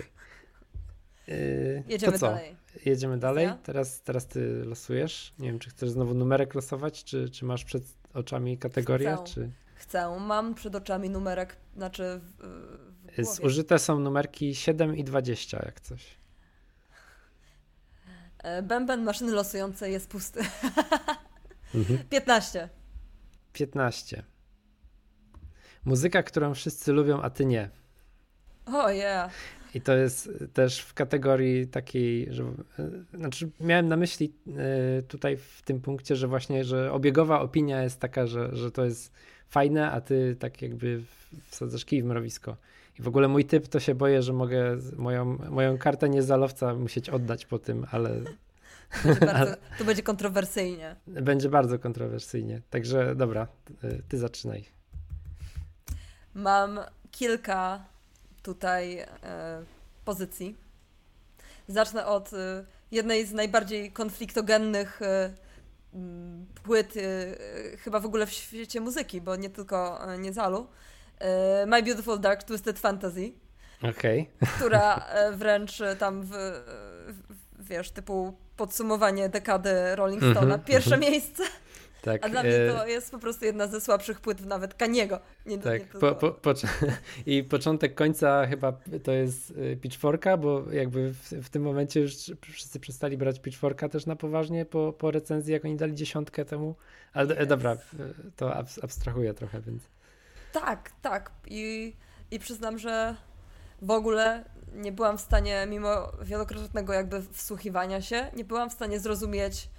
[1.27, 2.55] Yy, Jedziemy dalej.
[2.85, 3.49] Jedziemy dalej.
[3.63, 5.33] Teraz, teraz ty losujesz.
[5.39, 7.83] Nie wiem, czy chcesz znowu numerek losować, czy, czy masz przed
[8.13, 9.15] oczami kategorię?
[9.15, 9.33] Chcę.
[9.33, 9.51] Czy...
[9.75, 10.19] Chcę.
[10.19, 12.41] Mam przed oczami numerek, znaczy w,
[13.17, 16.17] w Zużyte są numerki 7 i 20, jak coś.
[18.37, 20.39] E, bęben maszyny losującej jest pusty.
[21.75, 21.99] Mhm.
[22.09, 22.69] 15.
[23.53, 24.23] 15.
[25.85, 27.69] Muzyka, którą wszyscy lubią, a ty nie.
[28.65, 29.31] O oh, yeah.
[29.75, 35.37] I to jest też w kategorii takiej, że e, znaczy miałem na myśli e, tutaj
[35.37, 39.13] w tym punkcie, że właśnie, że obiegowa opinia jest taka, że, że to jest
[39.49, 41.01] fajne, a ty tak jakby
[41.47, 42.57] wsadzasz kij w mrowisko.
[42.99, 47.09] I w ogóle mój typ to się boję, że mogę moją, moją kartę niezalowca musieć
[47.09, 48.09] oddać po tym, ale.
[49.03, 50.95] Będzie bardzo, to będzie kontrowersyjnie.
[51.07, 52.61] Będzie bardzo kontrowersyjnie.
[52.69, 53.47] Także dobra,
[54.09, 54.65] ty zaczynaj.
[56.33, 56.79] Mam
[57.11, 57.94] kilka
[58.45, 59.07] tutaj e,
[60.05, 60.55] pozycji.
[61.67, 65.33] Zacznę od e, jednej z najbardziej konfliktogennych e,
[66.63, 66.93] płyt
[67.79, 70.67] chyba w ogóle w świecie muzyki, bo nie tylko Niezalu.
[71.67, 73.31] My Beautiful Dark Twisted Fantasy.
[73.81, 74.25] Okay.
[74.55, 75.05] Która
[75.39, 80.99] wręcz tam w, w, wiesz, typu podsumowanie dekady Rolling Stone'a, -hmm, pierwsze -hmm.
[80.99, 81.43] miejsce.
[82.05, 85.19] Tak, a dla mnie to jest po prostu jedna ze słabszych płyt nawet Kaniego.
[85.45, 86.53] Nie, tak, nie po, po, po,
[87.25, 92.13] i początek końca chyba to jest y, Pitchforka, bo jakby w, w, tym momencie już
[92.51, 96.75] wszyscy przestali brać Pitchforka też na poważnie po, po recenzji, jak oni dali dziesiątkę temu.
[97.13, 97.47] Ale yes.
[97.47, 97.77] dobra,
[98.35, 99.83] to abstrahuję trochę, więc...
[100.51, 101.31] Tak, tak.
[101.47, 101.95] I,
[102.31, 103.15] I przyznam, że
[103.81, 108.99] w ogóle nie byłam w stanie, mimo wielokrotnego jakby wsłuchiwania się, nie byłam w stanie
[108.99, 109.74] zrozumieć e,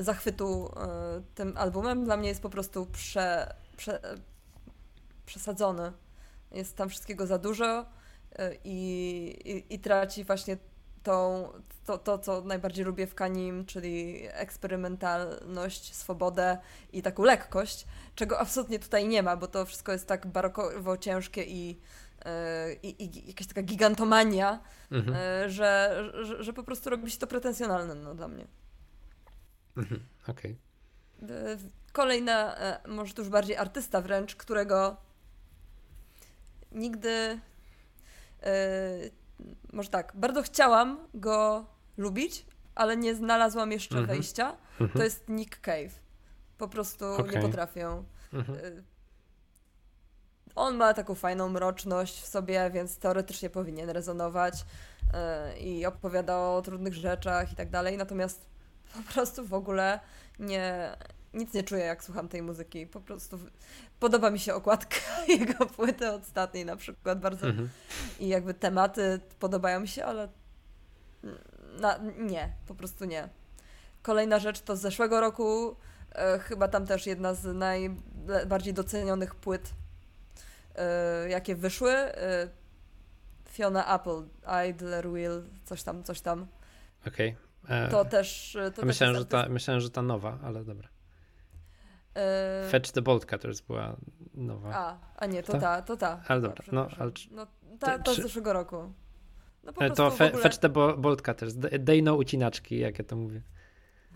[0.00, 2.04] zachwytu e, tym albumem.
[2.04, 4.00] Dla mnie jest po prostu prze, prze,
[5.26, 5.92] przesadzony.
[6.50, 7.86] Jest tam wszystkiego za dużo
[8.32, 8.78] e, i,
[9.44, 10.56] i, i traci właśnie
[11.02, 11.48] tą,
[11.86, 16.58] to, to, co najbardziej lubię w Kanim, czyli eksperymentalność, swobodę
[16.92, 21.44] i taką lekkość, czego absolutnie tutaj nie ma, bo to wszystko jest tak barokowo ciężkie
[21.44, 21.80] i,
[22.24, 25.16] e, i, i jakaś taka gigantomania, mhm.
[25.16, 28.46] E, że, że, że, po prostu robi się to pretensjonalne no, dla mnie.
[29.76, 30.00] Mhm.
[30.28, 30.56] Okej.
[31.22, 31.58] Okay.
[31.92, 32.56] Kolejna,
[32.88, 34.96] może to już bardziej artysta wręcz, którego
[36.72, 37.40] nigdy
[39.72, 44.16] może tak, bardzo chciałam go lubić, ale nie znalazłam jeszcze mhm.
[44.16, 44.56] wejścia.
[44.78, 45.04] To mhm.
[45.04, 46.00] jest Nick Cave.
[46.58, 47.34] Po prostu okay.
[47.34, 48.02] nie potrafię.
[48.32, 48.58] Mhm.
[48.58, 48.84] Y,
[50.54, 54.64] on ma taką fajną mroczność w sobie, więc teoretycznie powinien rezonować
[55.60, 57.96] i opowiada o trudnych rzeczach i tak dalej.
[57.96, 58.51] Natomiast
[58.92, 60.00] po prostu w ogóle
[60.38, 60.96] nie,
[61.34, 62.86] nic nie czuję, jak słucham tej muzyki.
[62.86, 63.38] Po prostu
[64.00, 64.96] podoba mi się okładka
[65.38, 67.46] jego płyty ostatniej na przykład bardzo.
[67.46, 67.68] Mhm.
[68.20, 70.28] I jakby tematy podobają mi się, ale
[71.80, 73.28] na, nie, po prostu nie.
[74.02, 75.76] Kolejna rzecz to z zeszłego roku,
[76.14, 79.70] e, chyba tam też jedna z najbardziej docenionych płyt,
[80.74, 81.92] e, jakie wyszły.
[81.92, 82.48] E,
[83.48, 84.22] Fiona Apple,
[84.70, 86.46] Idler Will, coś tam, coś tam.
[87.06, 87.28] Okej.
[87.28, 87.51] Okay.
[87.90, 88.58] To też.
[88.74, 90.88] To myślałem, że ta, myślałem, że ta nowa, ale dobra.
[92.14, 92.70] Yy...
[92.70, 93.96] Fetch the Bolt Cutters była
[94.34, 94.70] nowa.
[94.74, 96.20] A, a nie, to ta, ta to ta.
[96.28, 97.10] Ale dobra, no, ale...
[97.30, 97.46] no
[97.78, 98.92] ta, ta z zeszłego roku.
[99.64, 100.42] No po to fe, ogóle...
[100.42, 103.42] Fetch the Bolt Cutters, dej no ucinaczki, jak ja to mówię.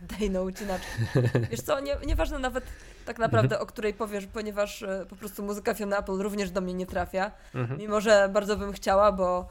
[0.03, 0.89] Dej no ucinaczki.
[1.51, 2.65] Wiesz co, nie, nieważne nawet
[3.05, 3.63] tak naprawdę, mhm.
[3.63, 7.81] o której powiesz, ponieważ po prostu muzyka Fiona Apple również do mnie nie trafia, mhm.
[7.81, 9.49] mimo że bardzo bym chciała, bo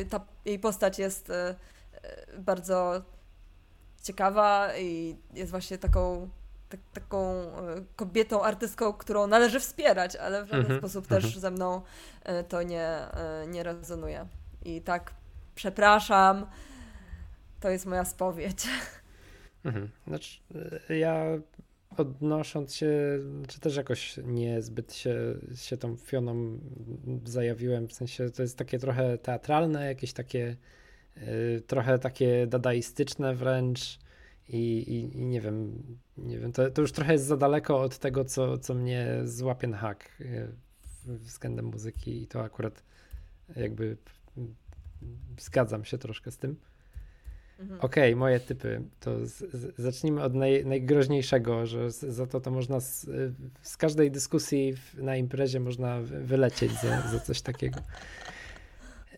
[0.00, 1.34] y, ta jej postać jest y,
[2.38, 3.02] bardzo
[4.04, 6.28] ciekawa i jest właśnie taką
[6.68, 11.22] tak, taką e, kobietą, artystką, którą należy wspierać, ale w żaden mm -hmm, sposób mm
[11.22, 11.24] -hmm.
[11.24, 11.82] też ze mną
[12.22, 14.26] e, to nie, e, nie rezonuje.
[14.64, 15.14] I tak,
[15.54, 16.46] przepraszam,
[17.60, 18.66] to jest moja spowiedź.
[19.64, 19.88] Mhm.
[20.06, 20.38] Znaczy,
[20.88, 21.24] ja
[21.96, 22.90] odnosząc się,
[23.48, 25.14] czy też jakoś niezbyt się,
[25.54, 26.58] się tą Fioną
[27.24, 30.56] zajawiłem, w sensie to jest takie trochę teatralne, jakieś takie
[31.66, 33.98] trochę takie dadaistyczne wręcz,
[34.48, 35.82] i, i, i, nie wiem,
[36.16, 39.66] nie wiem to, to, już trochę jest za daleko od tego, co, co mnie złapie
[39.66, 40.48] na hak e,
[41.06, 42.82] względem muzyki i to akurat
[43.56, 43.96] jakby
[45.38, 46.56] zgadzam się troszkę z tym.
[47.58, 47.80] Mhm.
[47.80, 48.82] Okej, okay, moje typy.
[49.00, 53.06] To z, z, zacznijmy od naj, najgroźniejszego, że z, za to to można z,
[53.62, 57.80] z każdej dyskusji w, na imprezie można wylecieć za, za coś takiego.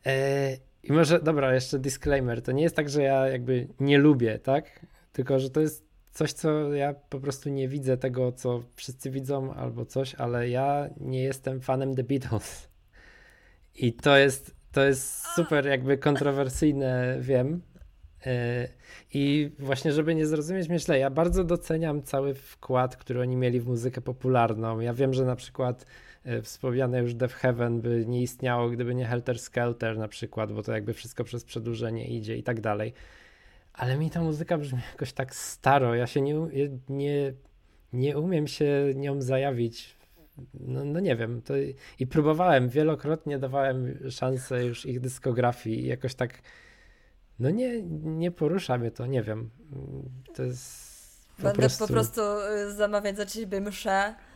[0.07, 0.57] E,
[0.89, 2.43] I może, dobra, jeszcze disclaimer.
[2.43, 4.87] To nie jest tak, że ja jakby nie lubię, tak?
[5.13, 9.55] Tylko, że to jest coś, co ja po prostu nie widzę tego, co wszyscy widzą
[9.55, 12.69] albo coś, ale ja nie jestem fanem The Beatles.
[13.75, 17.63] I to jest, to jest super jakby kontrowersyjne, wiem.
[18.27, 18.69] E,
[19.15, 23.67] I właśnie, żeby nie zrozumieć, myślę, ja bardzo doceniam cały wkład, który oni mieli w
[23.67, 24.81] muzykę popularną.
[24.81, 25.87] Ja wiem, że na przykład
[26.43, 30.73] wspomniane już Death Heaven by nie istniało, gdyby nie Helter Skelter na przykład, bo to
[30.73, 32.93] jakby wszystko przez przedłużenie idzie i tak dalej
[33.77, 35.95] ale mi ta muzyka brzmi jakoś tak staro.
[35.95, 36.35] Ja się nie,
[36.89, 37.33] nie,
[37.93, 39.97] nie umiem się nią zajawić.
[40.55, 41.43] No, no nie wiem.
[41.43, 41.55] To,
[41.99, 46.43] I próbowałem, wielokrotnie dawałem szansę już ich dyskografii i jakoś tak.
[47.39, 49.51] No nie, nie porusza mnie to, nie wiem.
[50.35, 50.97] To jest.
[51.37, 51.87] Po Będę prostu...
[51.87, 54.15] po prostu y, zamawiać za ciebie mszę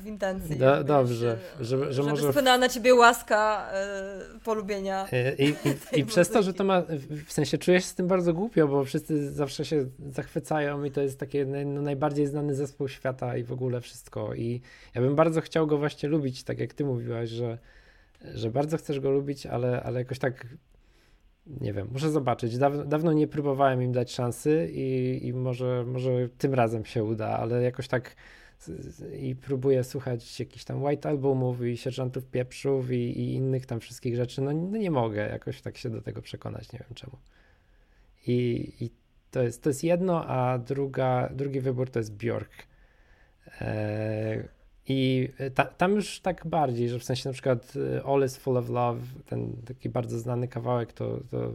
[0.00, 0.56] w intencji.
[0.56, 2.30] Do, dobrze, żeby, że może...
[2.30, 5.06] spłynęła na ciebie łaska e, polubienia.
[5.12, 6.82] E, I, i, i przez to, że to ma,
[7.26, 11.00] w sensie czuję się z tym bardzo głupio, bo wszyscy zawsze się zachwycają i to
[11.00, 14.60] jest takie no, najbardziej znany zespół świata i w ogóle wszystko i
[14.94, 17.58] ja bym bardzo chciał go właśnie lubić, tak jak ty mówiłaś, że,
[18.34, 20.46] że bardzo chcesz go lubić, ale, ale jakoś tak
[21.46, 22.58] nie wiem, muszę zobaczyć.
[22.58, 27.28] Dawno, dawno nie próbowałem im dać szansy i, i może, może tym razem się uda,
[27.28, 28.16] ale jakoś tak
[29.18, 34.16] i próbuję słuchać jakichś tam White Albumów i Sierżantów Pieprzów i, i innych tam wszystkich
[34.16, 37.16] rzeczy, no, no, nie mogę jakoś tak się do tego przekonać, nie wiem czemu.
[38.26, 38.90] I, i
[39.30, 42.50] to, jest, to jest jedno, a druga, drugi wybór to jest Bjork.
[43.60, 44.48] E,
[44.88, 48.56] I ta, tam już tak bardziej, że w sensie na przykład e, All is Full
[48.56, 51.52] of Love, ten taki bardzo znany kawałek, to, to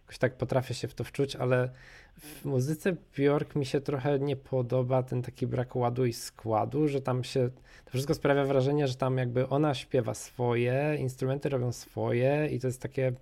[0.00, 1.70] jakoś tak potrafię się w to wczuć, ale
[2.20, 7.00] w muzyce Bjork mi się trochę nie podoba ten taki brak ładu i składu, że
[7.00, 7.50] tam się
[7.84, 12.66] to wszystko sprawia wrażenie, że tam jakby ona śpiewa swoje, instrumenty robią swoje i to
[12.66, 13.12] jest takie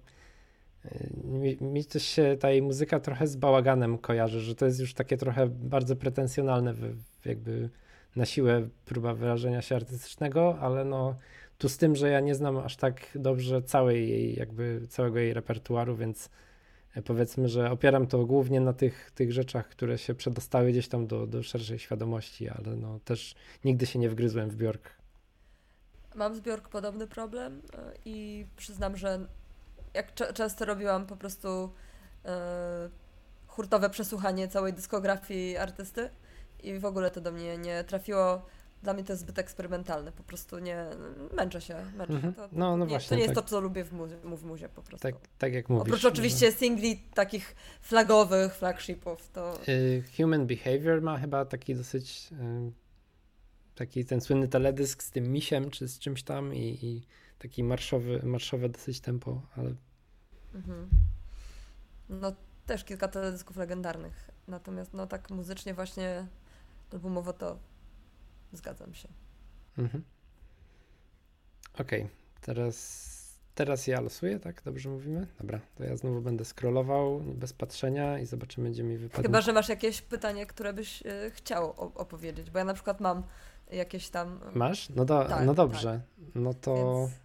[1.24, 4.94] mi, mi też się ta jej muzyka trochę z bałaganem kojarzy, że to jest już
[4.94, 6.74] takie trochę bardzo pretensjonalne,
[7.24, 7.68] jakby
[8.16, 11.16] na siłę próba wyrażenia się artystycznego, ale no
[11.58, 15.34] tu z tym, że ja nie znam aż tak dobrze całej jej, jakby całego jej
[15.34, 16.30] repertuaru, więc
[17.04, 21.26] powiedzmy, że opieram to głównie na tych, tych rzeczach, które się przedostały gdzieś tam do,
[21.26, 24.90] do szerszej świadomości, ale no też nigdy się nie wgryzłem w Bjork.
[26.14, 29.26] Mam z Bjork podobny problem e, i przyznam, że
[29.94, 31.72] jak często robiłam po prostu
[32.24, 32.90] e,
[33.46, 36.10] hurtowe przesłuchanie całej dyskografii artysty
[36.62, 38.42] i w ogóle to do mnie nie trafiło.
[38.82, 40.86] Dla mnie to jest zbyt eksperymentalne, po prostu nie,
[41.32, 42.34] męczę się, męczę mhm.
[42.34, 43.44] to, no, no nie, właśnie, to nie jest tak.
[43.44, 45.02] to, co lubię w, muzie, w muzie po prostu.
[45.02, 45.82] Tak, tak jak mówisz.
[45.82, 46.56] Oprócz oczywiście no.
[46.56, 49.58] singli takich flagowych, flagshipów, to...
[49.68, 52.72] Y, Human Behavior ma chyba taki dosyć, y,
[53.74, 57.02] taki ten słynny teledysk z tym misiem, czy z czymś tam i, i
[57.38, 59.74] taki marszowy, marszowe dosyć tempo, ale...
[60.54, 60.88] Mhm.
[62.08, 62.32] No
[62.66, 66.26] też kilka teledysków legendarnych, natomiast no tak muzycznie właśnie
[66.92, 67.58] albumowo to
[68.52, 69.08] zgadzam się.
[69.78, 70.04] Mhm.
[71.74, 72.14] Okej, okay.
[72.40, 74.62] teraz, teraz ja losuję, tak?
[74.62, 75.26] Dobrze mówimy?
[75.38, 79.22] Dobra, to ja znowu będę scrollował bez patrzenia i zobaczymy, gdzie mi wypadnie.
[79.22, 83.22] Chyba, że masz jakieś pytanie, które byś y, chciał opowiedzieć, bo ja na przykład mam
[83.70, 84.40] jakieś tam...
[84.54, 84.88] Masz?
[84.88, 86.34] No, do, tak, no dobrze, tak.
[86.34, 86.96] no to...
[86.96, 87.22] Więc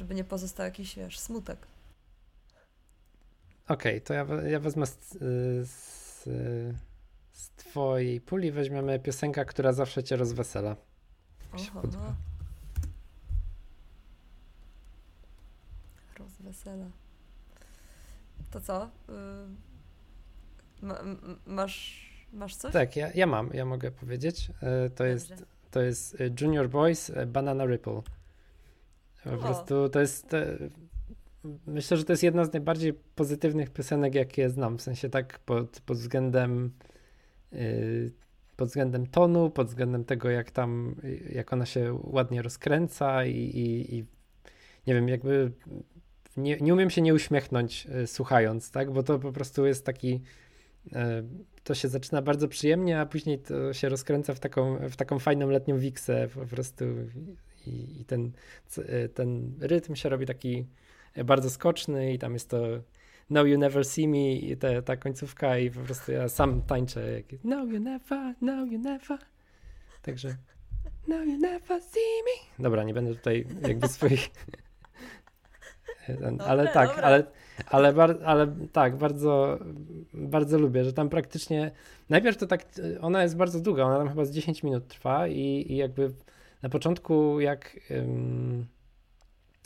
[0.00, 1.66] żeby nie pozostał jakiś, wiesz, smutek.
[3.68, 5.18] Okej, okay, to ja, ja wezmę z,
[5.68, 6.24] z,
[7.32, 10.76] z, twojej puli weźmiemy piosenkę, która zawsze cię rozwesela.
[11.52, 12.14] Oho, no.
[16.18, 16.86] Rozwesela.
[18.50, 18.84] To co?
[18.84, 19.10] Y,
[21.46, 22.72] masz, masz coś?
[22.72, 24.50] Tak, ja, ja mam, ja mogę powiedzieć.
[24.86, 28.02] Y, to jest, to jest Junior Boys Banana Ripple.
[29.24, 29.38] Po o.
[29.38, 30.36] prostu to jest.
[31.66, 34.78] myślę, że to jest jedna z najbardziej pozytywnych piosenek, jakie znam.
[34.78, 36.72] W sensie tak pod, pod względem.
[37.52, 38.12] Yy,
[38.56, 40.96] pod względem tonu, pod względem tego, jak tam,
[41.30, 44.04] jak ona się ładnie rozkręca i, i, i
[44.86, 45.52] nie wiem, jakby
[46.36, 50.20] nie, nie umiem się nie uśmiechnąć y, słuchając, tak, bo to po prostu jest taki,
[50.86, 50.90] y,
[51.64, 55.50] to się zaczyna bardzo przyjemnie, a później to się rozkręca w taką, w taką fajną
[55.50, 56.84] letnią wiksę po prostu
[57.66, 58.32] i, i ten,
[59.14, 60.66] ten rytm się robi taki
[61.24, 62.66] bardzo skoczny i tam jest to
[63.30, 67.12] No You Never See Me i te, ta końcówka i po prostu ja sam tańczę
[67.12, 69.18] jak No You Never, No You Never.
[70.02, 70.36] Także
[71.08, 72.62] No You Never See Me.
[72.62, 74.30] Dobra, nie będę tutaj jakby swoich
[76.18, 77.24] ten, ale tak, ale,
[77.66, 79.58] ale, bar, ale tak, bardzo,
[80.14, 81.70] bardzo lubię, że tam praktycznie
[82.08, 82.64] najpierw to tak,
[83.00, 86.12] ona jest bardzo długa, ona tam chyba z 10 minut trwa i, i jakby
[86.62, 87.76] na początku, jak,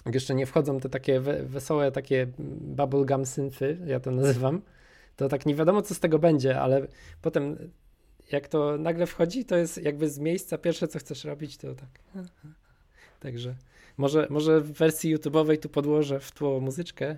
[0.05, 2.27] jak jeszcze nie wchodzą te takie wesołe, takie
[2.61, 4.62] bubblegum synthy, ja to nazywam,
[5.17, 6.87] to tak nie wiadomo, co z tego będzie, ale
[7.23, 7.57] potem
[8.33, 11.88] jak to nagle wchodzi, to jest jakby z miejsca pierwsze, co chcesz robić, to tak.
[13.21, 13.55] Także
[13.97, 17.17] może, może w wersji YouTube'owej tu podłożę w tło muzyczkę,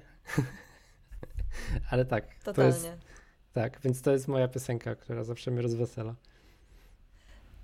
[1.90, 2.35] ale tak.
[2.44, 2.55] Totalnie.
[2.55, 2.90] To jest,
[3.53, 6.14] tak, więc to jest moja piosenka, która zawsze mnie rozwesela.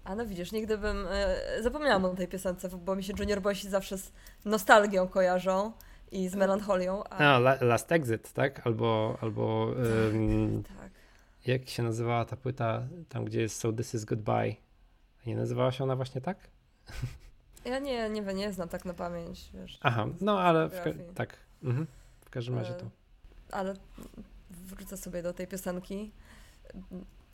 [0.04, 1.06] A no widzisz, nigdy bym.
[1.10, 4.12] E, zapomniałam o tej piosence, bo mi się Junior Boysi zawsze z
[4.44, 5.72] nostalgią kojarzą
[6.12, 7.04] i z melancholią.
[7.04, 8.66] A, a Last Exit, tak?
[8.66, 9.18] Albo.
[9.20, 9.74] albo
[10.68, 10.90] tak, tak.
[11.46, 14.54] Jak się nazywała ta płyta, tam gdzie jest So This Is Goodbye?
[15.26, 16.38] Nie nazywała się ona właśnie tak?
[17.64, 19.50] Ja nie, nie, nie znam tak na pamięć.
[19.54, 20.74] Wiesz, Aha, no ale w,
[21.14, 21.36] tak.
[21.62, 21.86] Mhm.
[22.24, 22.86] W każdym razie to.
[22.86, 22.88] E,
[23.50, 23.74] ale
[24.50, 26.12] wrócę sobie do tej piosenki.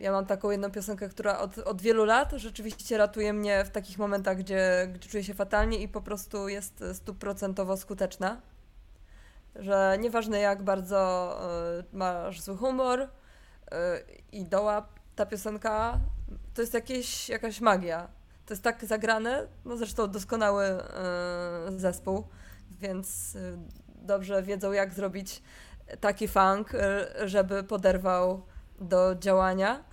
[0.00, 3.98] Ja mam taką jedną piosenkę, która od, od wielu lat rzeczywiście ratuje mnie w takich
[3.98, 8.40] momentach, gdzie, gdzie czuję się fatalnie i po prostu jest stuprocentowo skuteczna.
[9.56, 11.32] Że nieważne jak bardzo
[11.80, 13.06] y, masz zły humor y,
[14.32, 16.00] i doła ta piosenka,
[16.54, 18.08] to jest jakieś, jakaś magia.
[18.46, 22.24] To jest tak zagrane, no zresztą doskonały y, zespół,
[22.70, 23.36] więc
[23.94, 25.42] dobrze wiedzą jak zrobić
[26.00, 26.72] taki funk,
[27.24, 28.42] żeby poderwał
[28.80, 29.84] do działania.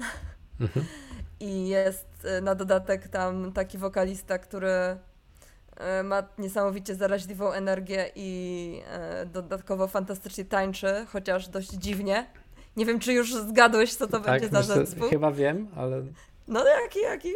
[0.60, 0.86] Mhm.
[1.40, 4.98] I jest e, na dodatek tam taki wokalista, który
[5.78, 12.26] e, ma niesamowicie zaraźliwą energię i e, dodatkowo fantastycznie tańczy, chociaż dość dziwnie.
[12.78, 15.10] Nie wiem, czy już zgadłeś, co to tak, będzie za zespół.
[15.10, 16.04] Chyba wiem, ale.
[16.48, 17.30] No jaki, jaki?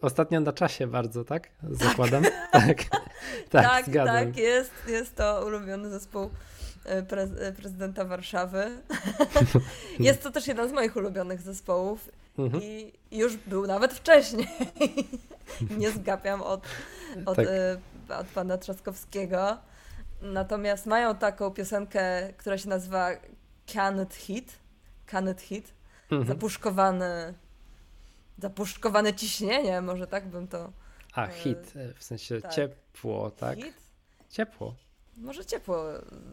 [0.00, 1.48] Ostatnio na czasie bardzo, tak?
[1.70, 2.24] Zakładam.
[2.52, 2.84] Tak,
[3.50, 6.30] tak, tak, tak jest, jest to ulubiony zespół
[7.08, 8.82] pre prezydenta Warszawy.
[9.98, 12.08] jest to też jeden z moich ulubionych zespołów
[12.38, 12.62] mhm.
[12.62, 14.48] i już był nawet wcześniej.
[15.78, 16.66] Nie zgapiam od,
[17.26, 17.46] od, tak.
[18.20, 19.56] od pana Trzaskowskiego.
[20.22, 23.08] Natomiast mają taką piosenkę, która się nazywa
[23.66, 24.52] Cannot Hit.
[25.06, 25.74] Cannot Hit.
[26.10, 26.28] Mhm.
[26.28, 27.34] Zapuszkowany
[28.38, 30.72] zapuszkowane ciśnienie, może tak bym to...
[31.12, 32.52] A, hit, e, w sensie tak.
[32.52, 33.58] ciepło, tak?
[33.58, 33.74] Hit?
[34.30, 34.74] Ciepło.
[35.16, 35.84] Może ciepło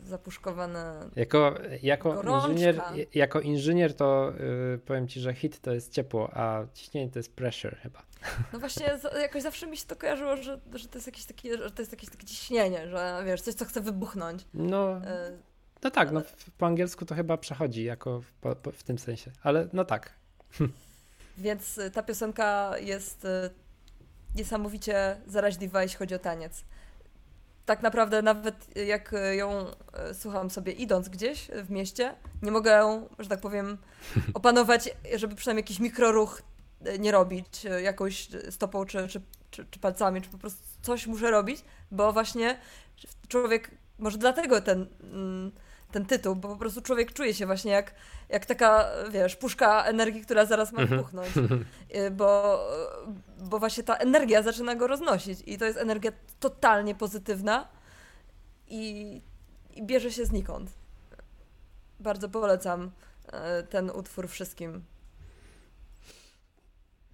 [0.03, 1.09] zapuszkowane.
[1.15, 2.81] Jako, jako, inżynier,
[3.13, 4.33] jako inżynier to
[4.71, 8.03] yy, powiem ci, że hit to jest ciepło, a ciśnienie to jest pressure chyba.
[8.53, 11.71] No właśnie jakoś zawsze mi się to kojarzyło, że, że to jest jakieś takie, że
[11.71, 14.45] to jest jakieś takie ciśnienie, że wiesz, coś co chce wybuchnąć.
[14.53, 14.89] No.
[14.89, 15.37] Yy,
[15.83, 16.29] no tak, no ale...
[16.29, 19.85] no po angielsku to chyba przechodzi jako w, po, po, w tym sensie, ale no
[19.85, 20.13] tak.
[21.37, 23.49] Więc y, ta piosenka jest y,
[24.35, 26.65] niesamowicie zaraźliwa, jeśli chodzi o taniec.
[27.65, 29.65] Tak naprawdę nawet jak ją
[30.11, 33.77] y, słucham sobie idąc gdzieś w mieście, nie mogę, że tak powiem,
[34.33, 36.41] opanować, żeby przynajmniej jakiś mikroruch
[36.99, 41.61] nie robić jakąś stopą czy, czy, czy, czy palcami, czy po prostu coś muszę robić,
[41.91, 42.57] bo właśnie
[43.27, 45.51] człowiek, może dlatego ten mm,
[45.93, 47.93] ten tytuł, bo po prostu człowiek czuje się właśnie jak,
[48.29, 50.99] jak taka, wiesz, puszka energii, która zaraz ma mhm.
[50.99, 51.29] wybuchnąć,
[51.95, 52.59] y, bo,
[53.39, 57.67] bo właśnie ta energia zaczyna go roznosić i to jest energia totalnie pozytywna
[58.67, 59.21] i,
[59.75, 60.71] i bierze się znikąd.
[61.99, 62.91] Bardzo polecam
[63.27, 63.31] y,
[63.67, 64.83] ten utwór wszystkim.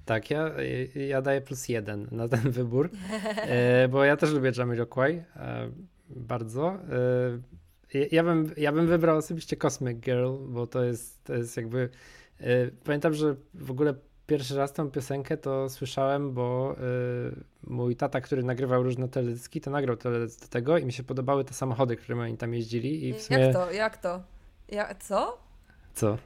[0.06, 0.52] Tak, ja,
[1.08, 2.90] ja daję plus jeden na ten wybór,
[3.92, 5.24] bo ja też lubię Jamiroquai
[6.10, 6.78] bardzo.
[8.12, 11.90] Ja bym, ja bym wybrał osobiście Cosmic Girl, bo to jest, to jest jakby.
[12.40, 13.94] Yy, pamiętam, że w ogóle
[14.28, 19.72] pierwszy raz tą piosenkę to słyszałem, bo yy, mój tata, który nagrywał różne teledyski, to
[19.72, 23.08] nagrał teledysk do tego i mi się podobały te samochody, którymi oni tam jeździli.
[23.08, 23.40] I w sumie...
[23.40, 23.72] Jak to?
[23.72, 24.24] Jak to?
[24.68, 25.38] Ja, co?
[25.94, 26.18] Co?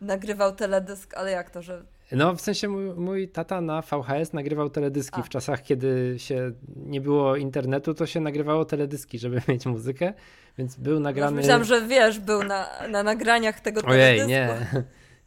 [0.00, 4.70] Nagrywał teledysk, ale jak to, że no, w sensie mój, mój, tata na VHS nagrywał
[4.70, 5.20] teledyski.
[5.20, 5.22] A.
[5.22, 10.12] W czasach, kiedy się nie było internetu, to się nagrywało teledyski, żeby mieć muzykę,
[10.58, 11.36] więc był nagrany...
[11.36, 14.24] myślałam, że wiesz, był na, na nagraniach tego teledysku.
[14.24, 14.48] Ojej, nie.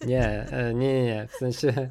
[0.07, 1.27] Nie, nie, nie, nie.
[1.27, 1.89] W sensie...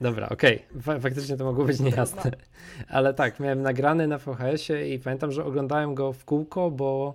[0.00, 1.00] Dobra, okej, okay.
[1.00, 2.22] faktycznie to mogło być niejasne.
[2.88, 7.14] Ale tak, miałem nagrany na VHS-ie i pamiętam, że oglądałem go w kółko, bo,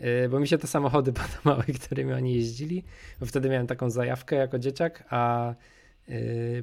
[0.00, 2.84] yy, bo mi się te samochody podobały, którymi oni jeździli,
[3.20, 5.54] bo wtedy miałem taką zajawkę jako dzieciak, a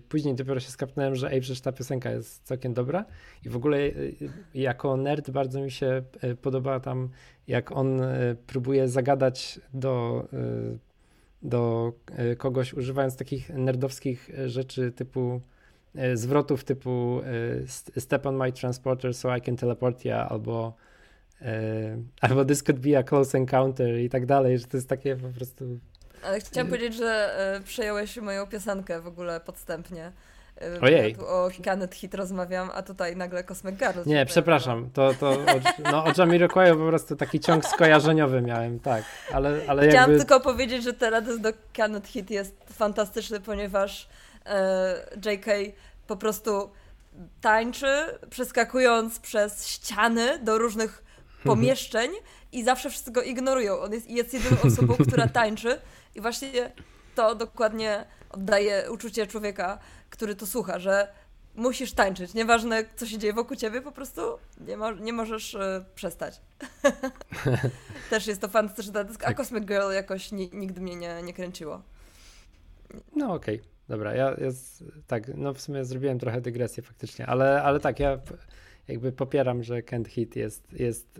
[0.09, 3.05] później dopiero się skapnąłem, że ej, przecież ta piosenka jest całkiem dobra.
[3.45, 4.15] I w ogóle yy,
[4.53, 7.09] jako nerd bardzo mi się yy, podoba tam,
[7.47, 8.01] jak on
[8.47, 10.27] próbuje zagadać do,
[11.41, 11.93] do
[12.37, 15.41] kogoś używając takich nerdowskich rzeczy typu
[16.13, 17.21] zwrotów typu
[17.97, 20.75] step on my transporter so I can teleport ya albo
[22.21, 25.29] albo this could be a close encounter i tak dalej, że to jest takie po
[25.29, 25.79] prostu
[26.39, 30.11] chciałam powiedzieć, że y, przejąłeś moją piosenkę w ogóle podstępnie.
[30.61, 31.11] Y, Ojej.
[31.11, 33.99] Ja tu o Canet Hit rozmawiam, a tutaj nagle Cosmic Girl.
[34.05, 34.89] Nie, przepraszam.
[34.93, 39.03] To, to o, no, o Jamiroquai'u po prostu taki ciąg skojarzeniowy miałem, tak.
[39.33, 40.25] Ale, ale Chciałam jakby...
[40.25, 44.07] tylko powiedzieć, że teledysk do Canet Hit jest fantastyczny, ponieważ
[45.25, 45.45] y, JK
[46.07, 46.71] po prostu
[47.41, 47.87] tańczy,
[48.29, 51.03] przeskakując przez ściany do różnych
[51.43, 52.11] pomieszczeń
[52.51, 53.79] i zawsze wszyscy go ignorują.
[53.79, 55.79] On jest, jest jedyną osobą, która tańczy
[56.15, 56.71] i właśnie
[57.15, 61.07] to dokładnie oddaje uczucie człowieka, który to słucha, że
[61.55, 62.33] musisz tańczyć.
[62.33, 64.21] Nieważne, co się dzieje wokół ciebie, po prostu
[64.67, 66.41] nie, mo nie możesz y, przestać.
[68.09, 69.37] Też jest to fantastyczny dysk, a tak.
[69.37, 71.81] Cosmic Girl jakoś ni nigdy mnie nie, nie kręciło.
[73.15, 73.69] No okej, okay.
[73.89, 74.15] dobra.
[74.15, 74.49] Ja, ja
[75.07, 78.17] tak, no w sumie zrobiłem trochę dygresję faktycznie, ale, ale tak, ja
[78.87, 81.19] jakby popieram, że Kent Hit jest, jest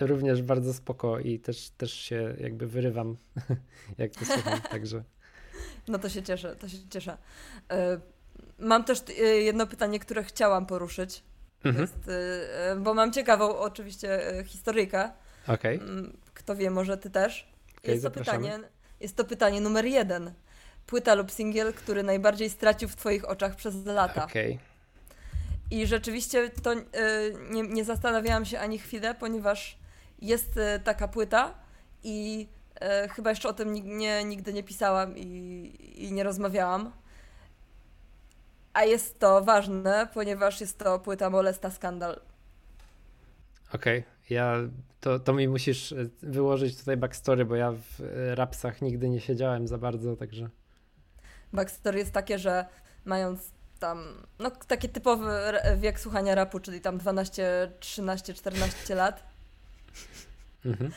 [0.00, 3.16] również bardzo spoko i też, też się jakby wyrywam,
[3.98, 5.04] jak to słucham, także...
[5.88, 7.18] No to się cieszę, to się cieszę.
[7.70, 8.00] E,
[8.58, 11.22] mam też e, jedno pytanie, które chciałam poruszyć,
[11.64, 11.82] mhm.
[11.82, 15.10] jest, e, bo mam ciekawą oczywiście historyjkę.
[15.46, 15.74] Okay.
[15.74, 17.52] Mm, kto wie, może ty też.
[17.78, 18.58] Okay, jest, to pytanie,
[19.00, 20.32] jest to pytanie numer jeden.
[20.86, 24.24] Płyta lub singiel, który najbardziej stracił w twoich oczach przez lata.
[24.24, 24.58] Okay.
[25.70, 26.82] I rzeczywiście to y,
[27.50, 29.78] nie, nie zastanawiałam się ani chwilę, ponieważ
[30.22, 31.54] jest y, taka płyta
[32.02, 32.48] i
[33.04, 35.24] y, chyba jeszcze o tym nie, nigdy nie pisałam i,
[35.96, 36.92] i nie rozmawiałam.
[38.72, 42.20] A jest to ważne, ponieważ jest to płyta Molesta Skandal.
[43.72, 44.12] Okej, okay.
[44.30, 44.56] ja
[45.00, 48.00] to, to mi musisz wyłożyć tutaj backstory, bo ja w
[48.34, 50.48] rapsach nigdy nie siedziałem za bardzo, także.
[51.52, 52.66] Backstory jest takie, że
[53.04, 53.50] mając
[53.84, 55.30] tam, no taki typowy
[55.76, 59.22] wiek słuchania rapu, czyli tam 12, 13, 14 lat.
[60.64, 60.92] Mhm.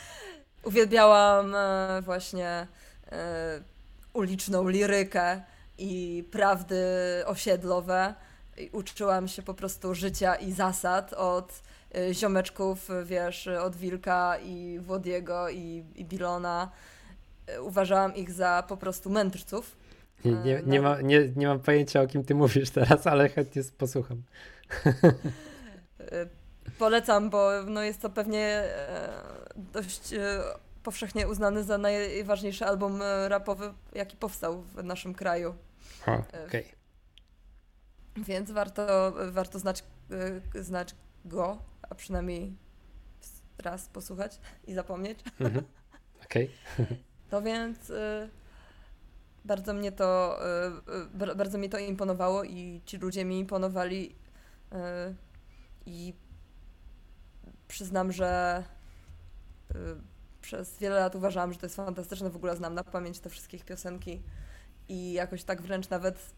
[0.63, 2.67] Uwielbiałam e, właśnie
[3.11, 3.61] e,
[4.13, 5.41] uliczną lirykę
[5.77, 6.83] i prawdy
[7.25, 8.13] osiedlowe.
[8.57, 11.61] I uczyłam się po prostu życia i zasad od
[11.95, 16.71] e, ziomeczków, wiesz, od Wilka i Włodiego i, i Bilona.
[17.61, 19.86] Uważałam ich za po prostu mędrców.
[20.25, 20.89] Nie, nie, E, nie, no.
[20.89, 24.23] ma, nie, nie mam pojęcia o kim ty mówisz teraz, ale chętnie posłucham.
[25.99, 26.27] E,
[26.79, 29.09] Polecam, bo no jest to pewnie e,
[29.73, 30.13] dość
[30.83, 35.55] powszechnie uznany za najważniejszy album rapowy, jaki powstał w naszym kraju.
[36.47, 36.65] Okej.
[38.17, 39.83] Więc warto, warto znać,
[40.55, 40.95] znać
[41.25, 41.57] go,
[41.89, 42.53] a przynajmniej
[43.57, 45.19] raz posłuchać i zapomnieć.
[45.39, 45.65] Mhm.
[46.25, 46.51] Okej.
[47.31, 48.29] No więc y,
[49.47, 50.39] bardzo mnie to
[50.87, 54.15] y, bar- bardzo mi to imponowało i ci ludzie mi imponowali
[54.73, 54.75] y,
[55.85, 56.13] i
[57.67, 58.63] przyznam, że
[60.41, 63.59] przez wiele lat uważałam, że to jest fantastyczne, w ogóle znam na pamięć te wszystkie
[63.59, 64.21] piosenki
[64.89, 66.33] i jakoś tak wręcz nawet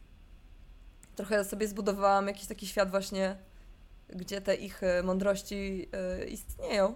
[1.16, 3.36] trochę sobie zbudowałam jakiś taki świat właśnie,
[4.10, 5.90] gdzie te ich mądrości
[6.28, 6.96] istnieją.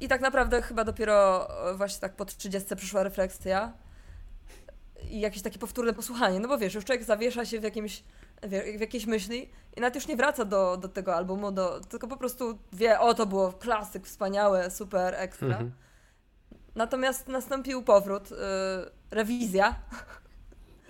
[0.00, 3.72] I tak naprawdę chyba dopiero e, właśnie tak po 30 przyszła refleksja
[5.10, 6.40] i jakieś takie powtórne posłuchanie.
[6.40, 8.04] No bo wiesz, już człowiek zawiesza się w, jakimś,
[8.76, 12.16] w jakiejś myśli i nawet już nie wraca do, do tego albumu, do, tylko po
[12.16, 15.46] prostu wie, o to było klasyk, wspaniałe, super, ekstra.
[15.48, 15.72] Mhm.
[16.74, 18.36] Natomiast nastąpił powrót, y,
[19.10, 19.74] rewizja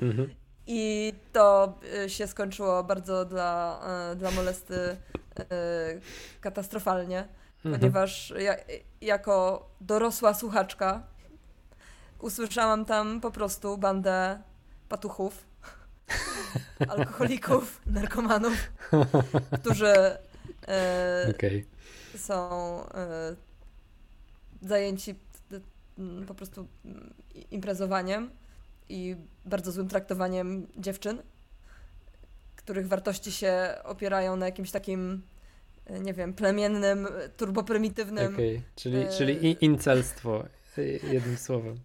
[0.02, 0.34] Mhm.
[0.66, 3.80] i to y, się skończyło bardzo dla,
[4.12, 4.96] y, dla molesty
[6.40, 7.28] katastrofalnie
[7.64, 7.80] Mhm.
[7.80, 8.56] ponieważ ja,
[9.00, 11.02] jako dorosła słuchaczka
[12.20, 14.42] usłyszałam tam po prostu bandę
[14.88, 15.44] patuchów,
[16.88, 18.72] alkoholików, narkomanów,
[19.60, 19.94] którzy
[20.68, 21.66] e, Okej.
[22.16, 22.50] są
[22.94, 23.36] e,
[24.62, 25.14] zajęci
[26.26, 26.66] po prostu
[27.50, 28.30] imprezowaniem
[28.88, 31.22] i bardzo złym traktowaniem dziewczyn,
[32.56, 35.22] których wartości się opierają na jakimś takim,
[35.86, 38.62] e, nie wiem, plemiennym, e, turboprymitywnym Okej.
[38.76, 40.44] Czyli, e, czyli incelstwo,
[40.78, 41.80] y, jednym słowem.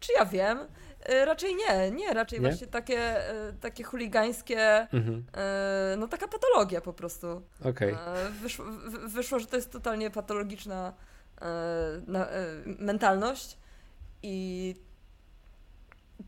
[0.00, 0.58] Czy ja wiem?
[1.02, 2.48] E, Raczej nie, nie, raczej Nie?
[2.48, 2.98] właśnie takie,
[3.30, 4.60] e, takie chuligańskie,
[4.92, 5.24] Mhm.
[5.36, 7.42] e, no taka patologia po prostu.
[7.96, 10.92] E, Wyszło, wy- wyszło, że to jest totalnie patologiczna
[12.06, 12.26] na,
[12.64, 13.58] mentalność
[14.22, 14.74] i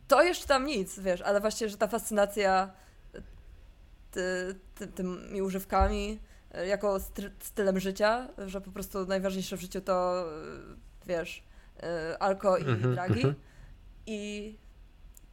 [0.08, 2.70] to jeszcze tam nic, wiesz, ale właśnie, że ta fascynacja
[4.10, 6.18] ty, ty, tymi używkami
[6.68, 6.98] jako
[7.40, 10.24] stylem życia, że po prostu najważniejsze w życiu to,
[11.06, 11.42] wiesz,
[12.20, 13.14] alko i Mhm, dragi.
[13.20, 13.34] mhm.
[14.08, 14.58] I...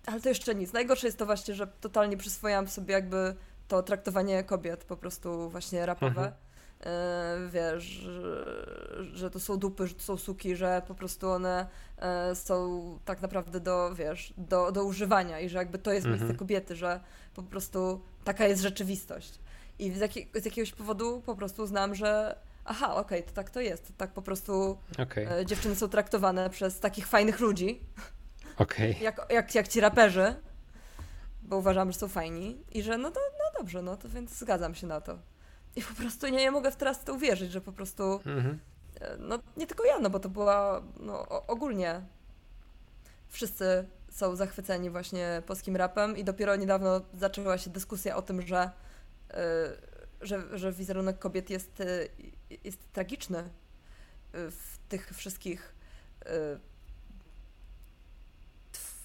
[0.05, 0.73] Ale to jeszcze nic.
[0.73, 3.35] Najgorsze jest to właśnie, że totalnie przyswojałam sobie jakby
[3.67, 6.09] to traktowanie kobiet po prostu właśnie rapowe.
[6.09, 6.33] Mhm.
[6.83, 8.45] E, wiesz, że,
[9.13, 11.67] że to są dupy, że to są suki, że po prostu one
[11.97, 16.23] e, są tak naprawdę do, wiesz, do, do używania i że jakby to jest miejsce
[16.23, 16.39] Mhm.
[16.39, 16.99] kobiety, że
[17.33, 19.39] po prostu taka jest rzeczywistość.
[19.79, 23.91] I z, z jakiegoś powodu po prostu uznałam, że aha, okej, to tak to jest.
[23.97, 25.27] Tak po prostu Okej.
[25.39, 27.79] e, dziewczyny są traktowane przez takich fajnych ludzi,
[28.57, 28.97] Okej.
[29.01, 30.35] jak, jak, jak ci raperzy,
[31.41, 34.75] bo uważam, że są fajni i że no to no dobrze, no to więc zgadzam
[34.75, 35.17] się na to.
[35.75, 38.59] I po prostu nie, nie mogę teraz w to uwierzyć, że po prostu, Mhm.
[39.01, 42.01] e, no nie tylko ja, no bo to była, no ogólnie
[43.27, 48.69] wszyscy są zachwyceni właśnie polskim rapem i dopiero niedawno zaczęła się dyskusja o tym, że,
[49.31, 49.41] e,
[50.21, 51.85] że, że wizerunek kobiet jest, e,
[52.63, 53.49] jest tragiczny
[54.33, 55.75] w tych wszystkich
[56.25, 56.29] e,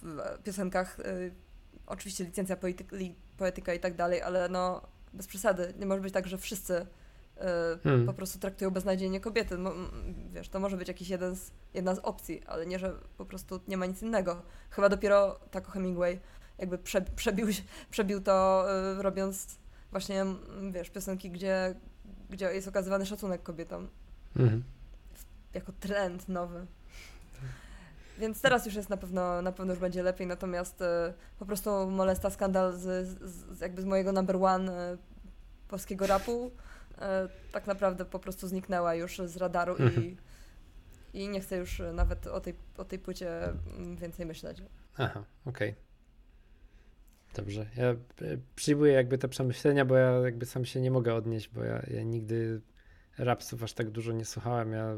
[0.03, 1.01] w piosenkach.
[1.01, 1.34] y,
[1.86, 4.82] Oczywiście licencja poetyk, li, poetyka i tak dalej, ale no
[5.12, 5.74] bez przesady.
[5.78, 8.07] Nie może być tak, że wszyscy y, Hmm.
[8.07, 9.57] po prostu traktują beznadziejnie kobiety.
[10.32, 13.61] Wiesz, to może być jakiś jeden z, jedna z opcji, ale nie, że po prostu
[13.68, 14.42] nie ma nic innego.
[14.70, 16.20] Chyba dopiero Taco Hemingway
[16.59, 18.64] jakby prze, przebił, się- przebił to
[18.98, 19.59] y, robiąc
[19.90, 20.24] właśnie,
[20.72, 21.74] wiesz, piosenki, gdzie,
[22.30, 23.88] gdzie jest okazywany szacunek kobietom
[24.36, 24.64] Mhm.
[25.55, 26.66] jako trend nowy.
[28.20, 31.90] Więc teraz już jest na pewno, na pewno już będzie lepiej, natomiast e, po prostu
[31.90, 34.96] molesta skandal z, z, jakby z mojego number one e,
[35.68, 36.50] polskiego rapu
[36.98, 40.04] e, tak naprawdę po prostu zniknęła już z radaru Mhm.
[40.04, 40.16] i,
[41.14, 44.62] i nie chcę już nawet o tej, o tej płycie mm, więcej myśleć.
[44.98, 45.74] Aha, okej.
[47.34, 47.66] Dobrze.
[47.76, 47.94] Ja
[48.56, 52.02] przyjmuję jakby te przemyślenia, bo ja jakby sam się nie mogę odnieść, bo ja, ja
[52.02, 52.60] nigdy
[53.18, 54.72] rapsów aż tak dużo nie słuchałem.
[54.72, 54.96] Ja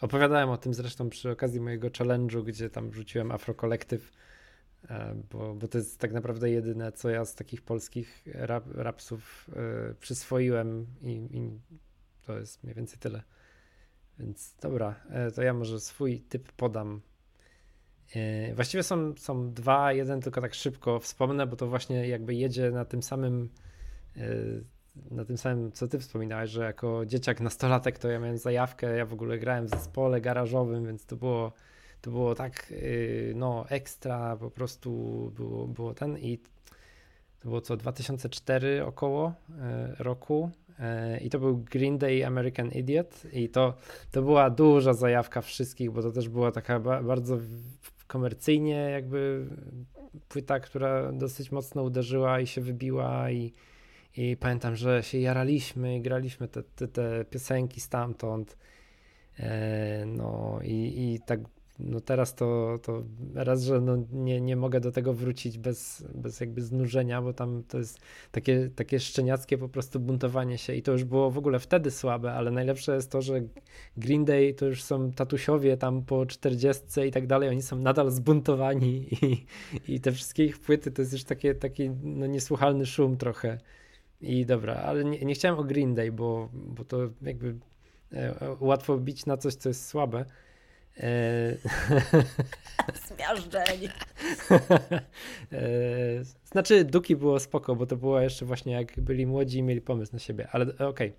[0.00, 4.12] opowiadałem o tym zresztą przy okazji mojego challenge'u, gdzie tam wrzuciłem Afro Collective
[4.90, 9.50] e, bo, bo to jest tak naprawdę jedyne, co ja z takich polskich rap, rapsów
[9.90, 11.60] y, przyswoiłem i, i,
[12.26, 13.22] to jest mniej więcej tyle.
[14.18, 14.94] Więc dobra,
[15.34, 17.00] to ja może swój typ podam.
[18.54, 22.84] Właściwie są, są dwa, jeden tylko tak szybko wspomnę, bo to właśnie jakby jedzie na
[22.84, 23.48] tym samym
[25.10, 29.06] na tym samym, co ty wspominałeś, że jako dzieciak, nastolatek to ja miałem zajawkę, ja
[29.06, 31.52] w ogóle grałem w zespole garażowym, więc to było,
[32.00, 34.90] to było tak, y, no, ekstra, po prostu
[35.36, 36.38] było, było ten i
[37.40, 39.52] to było co, 2004 około y,
[39.98, 43.74] roku y, i to był Green Day American Idiot i to,
[44.10, 47.38] to była duża zajawka wszystkich, bo to też była taka bardzo
[48.06, 49.46] komercyjnie jakby
[50.28, 53.52] płyta, która dosyć mocno uderzyła i się wybiła i
[54.16, 58.56] i pamiętam, że się jaraliśmy, graliśmy te, te, te piosenki stamtąd.
[59.38, 61.40] E, no i, i tak
[61.78, 63.02] no teraz to, to
[63.34, 67.62] raz, że no nie, nie mogę do tego wrócić bez, bez jakby znużenia, bo tam
[67.68, 67.98] to jest
[68.30, 72.32] takie, takie szczeniackie po prostu buntowanie się i to już było w ogóle wtedy słabe,
[72.32, 73.42] ale najlepsze jest to, że
[73.96, 78.10] Green Day to już są tatusiowie tam po 40 i tak dalej, oni są nadal
[78.10, 79.46] zbuntowani i,
[79.94, 83.58] i te wszystkie ich płyty to jest już takie, taki no niesłuchalny szum trochę.
[84.24, 87.54] I dobra, ale nie, nie chciałem o Green Day, bo, bo to jakby
[88.12, 90.24] e, łatwo bić na coś, co jest słabe.
[91.00, 91.56] E...
[93.08, 93.88] Zmiażdżeni.
[95.52, 95.58] e...
[96.44, 100.12] Znaczy, Duki było spoko, bo to było jeszcze właśnie jak byli młodzi i mieli pomysł
[100.12, 100.88] na siebie, ale okej.
[100.88, 101.12] Okay.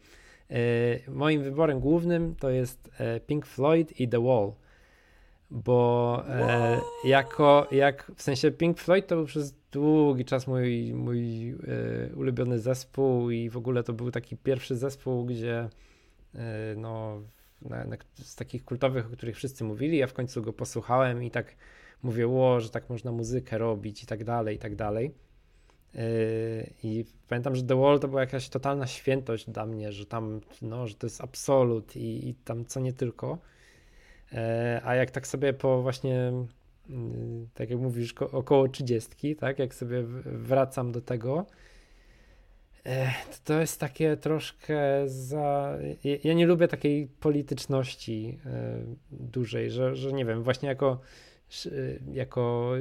[0.49, 1.11] E...
[1.11, 4.51] Moim wyborem głównym to jest e, Pink Floyd i The Wall
[5.55, 11.49] bo e, jako, jak w sensie Pink Floyd to był przez długi czas mój, mój
[11.49, 11.55] e,
[12.15, 15.69] ulubiony zespół i w ogóle to był taki pierwszy zespół, gdzie
[16.35, 17.21] e, no,
[17.61, 21.31] na, na, z takich kultowych, o których wszyscy mówili, ja w końcu go posłuchałem i
[21.31, 21.55] tak
[22.03, 25.11] mówię, ło, że tak można muzykę robić i tak dalej, i tak dalej.
[25.95, 26.03] E,
[26.83, 30.87] I pamiętam, że The Wall to była jakaś totalna świętość dla mnie, że tam, no,
[30.87, 33.37] że to jest absolut i, i tam co nie tylko.
[34.35, 36.31] E, a jak tak sobie po właśnie,
[36.89, 41.45] mm, tak jak mówisz, około 30, tak, jak sobie wracam do tego,
[42.85, 43.11] e,
[43.43, 45.77] to jest takie troszkę za.
[46.23, 48.79] Ja nie lubię takiej polityczności e,
[49.11, 50.99] dużej, że, że nie wiem, właśnie jako,
[52.11, 52.73] jako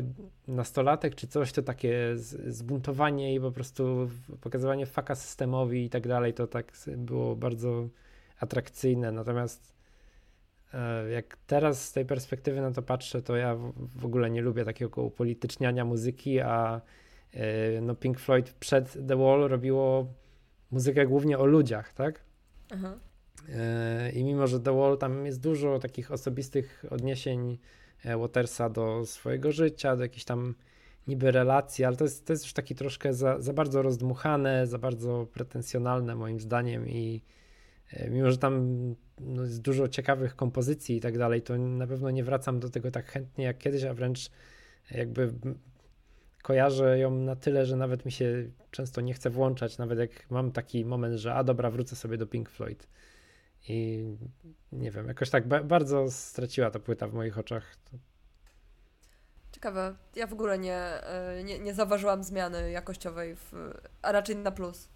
[0.49, 6.35] nastolatek czy coś, to takie zbuntowanie i po prostu pokazywanie faka systemowi i tak dalej,
[6.35, 7.89] to tak było bardzo
[8.41, 9.13] atrakcyjne.
[9.13, 9.74] Natomiast
[11.13, 13.57] jak teraz z tej perspektywy na to patrzę, to ja
[13.97, 16.81] w ogóle nie lubię takiego upolityczniania muzyki, a
[17.33, 20.07] e, no Pink Floyd przed The Wall robiło
[20.71, 22.21] muzykę głównie o ludziach, tak?
[22.71, 22.95] Aha.
[23.49, 27.59] E, I mimo, że The Wall tam jest dużo takich osobistych odniesień
[28.19, 30.55] Watersa do swojego życia, do jakichś tam
[31.07, 34.79] niby relacji, ale to jest, to jest już taki troszkę za, za bardzo rozdmuchane, za
[34.79, 37.23] bardzo pretensjonalne moim zdaniem i
[38.11, 38.79] mimo, że tam
[39.21, 42.91] no, jest dużo ciekawych kompozycji i tak dalej, to na pewno nie wracam do tego
[42.91, 44.31] tak chętnie jak kiedyś, a wręcz
[44.91, 45.35] jakby
[46.43, 50.53] kojarzę ją na tyle, że nawet mi się często nie chce włączać, nawet jak mam
[50.53, 52.89] taki moment, że a dobra, wrócę sobie do Pink Floyd.
[53.69, 54.05] I
[54.73, 57.77] nie wiem, jakoś tak bardzo straciła ta płyta w moich oczach.
[59.53, 59.95] Ciekawe.
[60.17, 63.53] Ja w ogóle nie, e, nie, nie zauważyłam zmiany jakościowej, w,
[64.03, 64.89] a raczej na plus.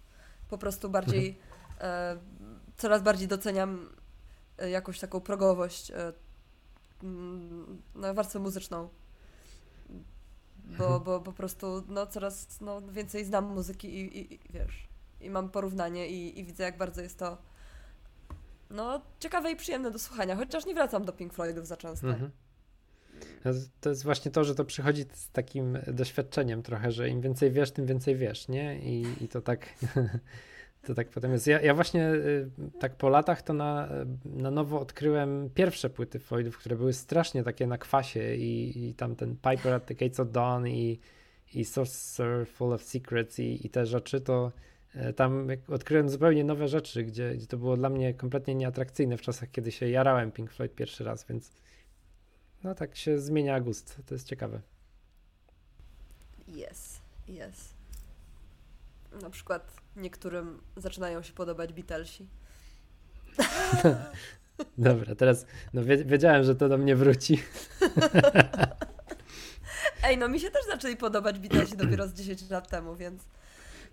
[0.49, 1.39] Po prostu bardziej,
[1.81, 2.17] e,
[2.79, 3.89] coraz bardziej doceniam
[4.59, 5.91] E, jakąś taką progowość
[7.95, 8.89] na warstwę muzyczną.
[10.65, 11.03] Bo, mhm.
[11.03, 14.87] bo po prostu no, coraz no, więcej znam muzyki i, i, i wiesz,
[15.21, 17.37] i mam porównanie i, i widzę, jak bardzo jest to
[18.69, 22.07] no, ciekawe i przyjemne do słuchania, chociaż nie wracam do Pink Floydów za często.
[22.07, 22.31] Mhm.
[23.81, 27.71] To jest właśnie to, że to przychodzi z takim doświadczeniem trochę, że im więcej wiesz,
[27.71, 28.79] tym więcej wiesz, nie?
[28.79, 29.69] I, i to tak
[30.83, 31.47] To tak potem jest.
[31.47, 32.49] Ja, ja właśnie y,
[32.79, 33.89] tak po latach to na,
[34.25, 39.15] na nowo odkryłem pierwsze płyty Floydów, które były strasznie takie na kwasie i, i tam
[39.15, 40.99] ten Piper at the Gates of Dawn i,
[41.53, 44.51] i Sorcerer Full of Secrets i, i te rzeczy, to
[44.95, 49.21] e, tam odkryłem zupełnie nowe rzeczy, gdzie, gdzie to było dla mnie kompletnie nieatrakcyjne w
[49.21, 51.51] czasach, kiedy się jarałem Pink Floyd pierwszy raz, więc
[52.63, 54.01] no tak się zmienia gust.
[54.05, 54.61] To jest ciekawe.
[56.47, 57.73] Yes, yes.
[59.21, 62.27] Na przykład niektórym zaczynają się podobać Beatlesi.
[64.77, 67.43] Dobra, teraz no wiedziałem, że to do mnie wróci.
[70.03, 73.23] Ej, no mi się też zaczęli podobać Beatlesi dopiero z 10 lat temu, więc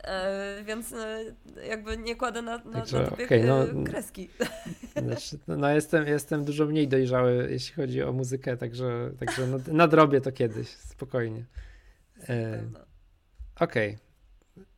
[0.05, 1.25] e, więc e,
[1.69, 4.29] jakby nie kładę na, na, Także, na tobie okay, no, kreski.
[5.03, 10.21] Znaczy, no, no, jestem, jestem dużo mniej dojrzały, jeśli chodzi o muzykę, także, także nadrobię
[10.21, 11.45] to kiedyś, spokojnie.
[12.29, 12.63] E,
[13.61, 14.06] Okej, okay.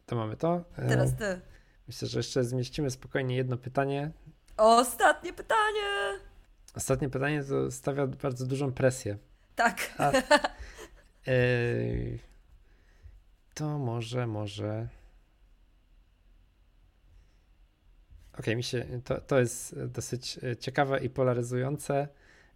[0.09, 0.65] To mamy to.
[0.77, 1.41] E, Teraz ty.
[1.87, 4.11] Myślę, że jeszcze zmieścimy spokojnie jedno pytanie.
[4.57, 6.19] Ostatnie pytanie!
[6.75, 9.19] Ostatnie pytanie to stawia bardzo dużą presję.
[9.55, 9.95] Tak.
[9.99, 10.13] A,
[13.55, 14.89] to może, może.
[18.33, 22.09] Okej, okay, mi się to, to jest dosyć ciekawe i polaryzujące.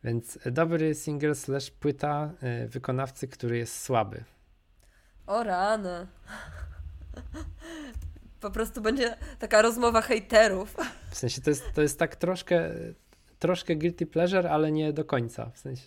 [0.04, 2.30] Więc dobry single slash płyta
[2.68, 4.24] wykonawcy, który jest słaby.
[5.26, 6.06] O rany.
[8.40, 10.76] Po prostu będzie taka rozmowa hejterów.
[11.10, 12.70] W sensie to jest, to jest tak troszkę,
[13.38, 15.50] troszkę guilty pleasure, ale nie do końca.
[15.50, 15.82] W sensie,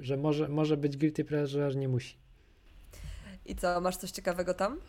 [0.00, 2.16] że może, może być guilty pleasure, nie musi.
[3.46, 4.80] I co, masz coś ciekawego tam?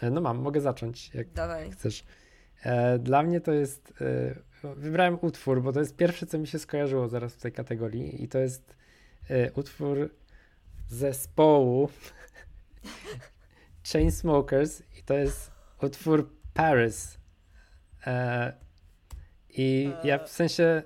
[0.00, 1.70] E, no mam, mogę zacząć, jak Dawaj.
[1.70, 2.04] chcesz.
[2.62, 3.92] E, dla mnie to jest.
[4.00, 8.24] E, wybrałem utwór, bo to jest pierwsze, co mi się skojarzyło zaraz w tej kategorii,
[8.24, 8.76] i to jest
[9.54, 10.10] utwór
[10.88, 11.88] zespołu
[13.92, 15.50] Chainsmokers, i to jest
[15.82, 17.18] utwór Paris.
[19.50, 20.82] I ja w sensie.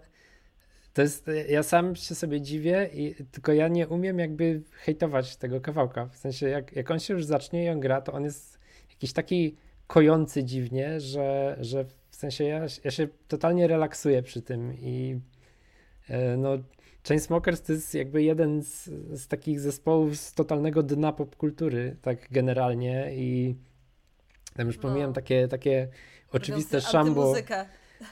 [0.92, 5.60] To jest, ja sam się sobie dziwię, i, tylko ja nie umiem jakby hejtować tego
[5.60, 6.06] kawałka.
[6.06, 8.58] W sensie, jak, jak on się już zacznie i on gra, to on jest
[8.90, 14.74] jakiś taki kojący dziwnie, że, że w sensie ja, ja się totalnie relaksuję przy tym
[14.74, 15.20] i
[16.08, 16.58] e, no
[17.08, 23.10] Chainsmokers to jest jakby jeden z, z takich zespołów z totalnego dna popkultury, tak generalnie
[23.14, 23.54] i
[24.54, 24.82] tam już no.
[24.82, 25.88] pomijam takie, takie
[26.32, 27.34] oczywiste szambo.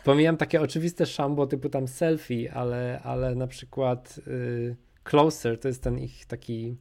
[0.05, 5.82] Pomijam takie oczywiste szambo typu tam selfie, ale, ale na przykład y, Closer to jest
[5.82, 6.76] ten ich taki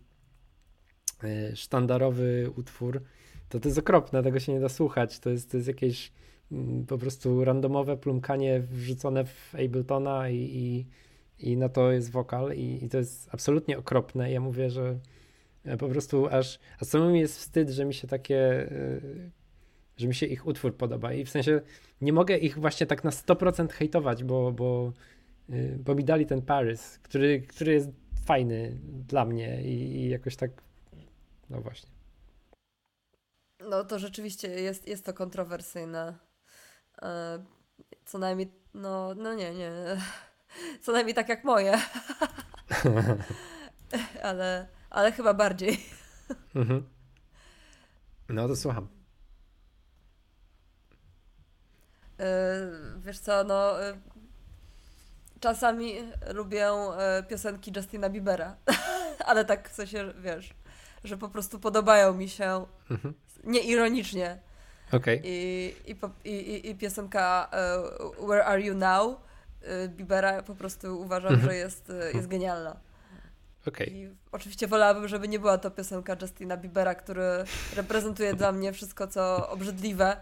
[1.24, 3.01] y, sztandarowy utwór,
[3.49, 5.20] to to jest okropne, tego się nie da słuchać.
[5.20, 6.12] To jest, to jest jakieś
[6.51, 10.86] mm, po prostu randomowe plumkanie wrzucone w Abletona i, i,
[11.40, 14.32] i na to jest wokal i, i to jest absolutnie okropne.
[14.32, 15.00] Ja mówię, że
[15.66, 19.02] e, po prostu aż, a samemu jest wstyd, że mi się takie, e,
[19.98, 21.62] że mi się ich utwór podoba i w sensie
[22.02, 24.94] nie mogę ich właśnie tak na 100% hejtować, bo, bo,
[25.50, 27.90] e, bo mi dali ten Paris, który, który jest
[28.26, 28.78] fajny
[29.08, 30.52] dla mnie i, i jakoś tak,
[31.50, 31.90] no właśnie.
[33.70, 36.18] No to rzeczywiście jest, jest to kontrowersyjne.
[38.06, 39.72] Co najmniej, no, no nie, nie.
[40.82, 41.80] Co najmniej tak jak moje.
[44.24, 45.86] ale, ale chyba bardziej.
[46.55, 46.89] Mhm.
[48.30, 48.88] No to słucham.
[52.20, 52.26] E,
[52.97, 53.97] wiesz co, no e,
[55.39, 55.93] czasami
[56.34, 56.72] lubię
[57.30, 58.55] piosenki Justina Biebera,
[59.28, 60.53] ale tak w sensie, wiesz,
[61.03, 63.14] że po prostu podobają mi się mhm
[63.47, 64.39] nieironicznie.
[64.91, 65.22] Okay.
[65.24, 67.49] I, i, i, i piosenka
[68.28, 69.18] Where Are You Now
[69.88, 71.45] Bibera po prostu uważam, mm -hmm.
[71.45, 72.78] że jest, uh, jest genialna.
[73.68, 73.88] Okay.
[73.88, 77.24] I oczywiście wolałabym, żeby nie była to piosenka Justina Biebera, który
[77.76, 80.18] reprezentuje dla mnie wszystko, co obrzydliwe.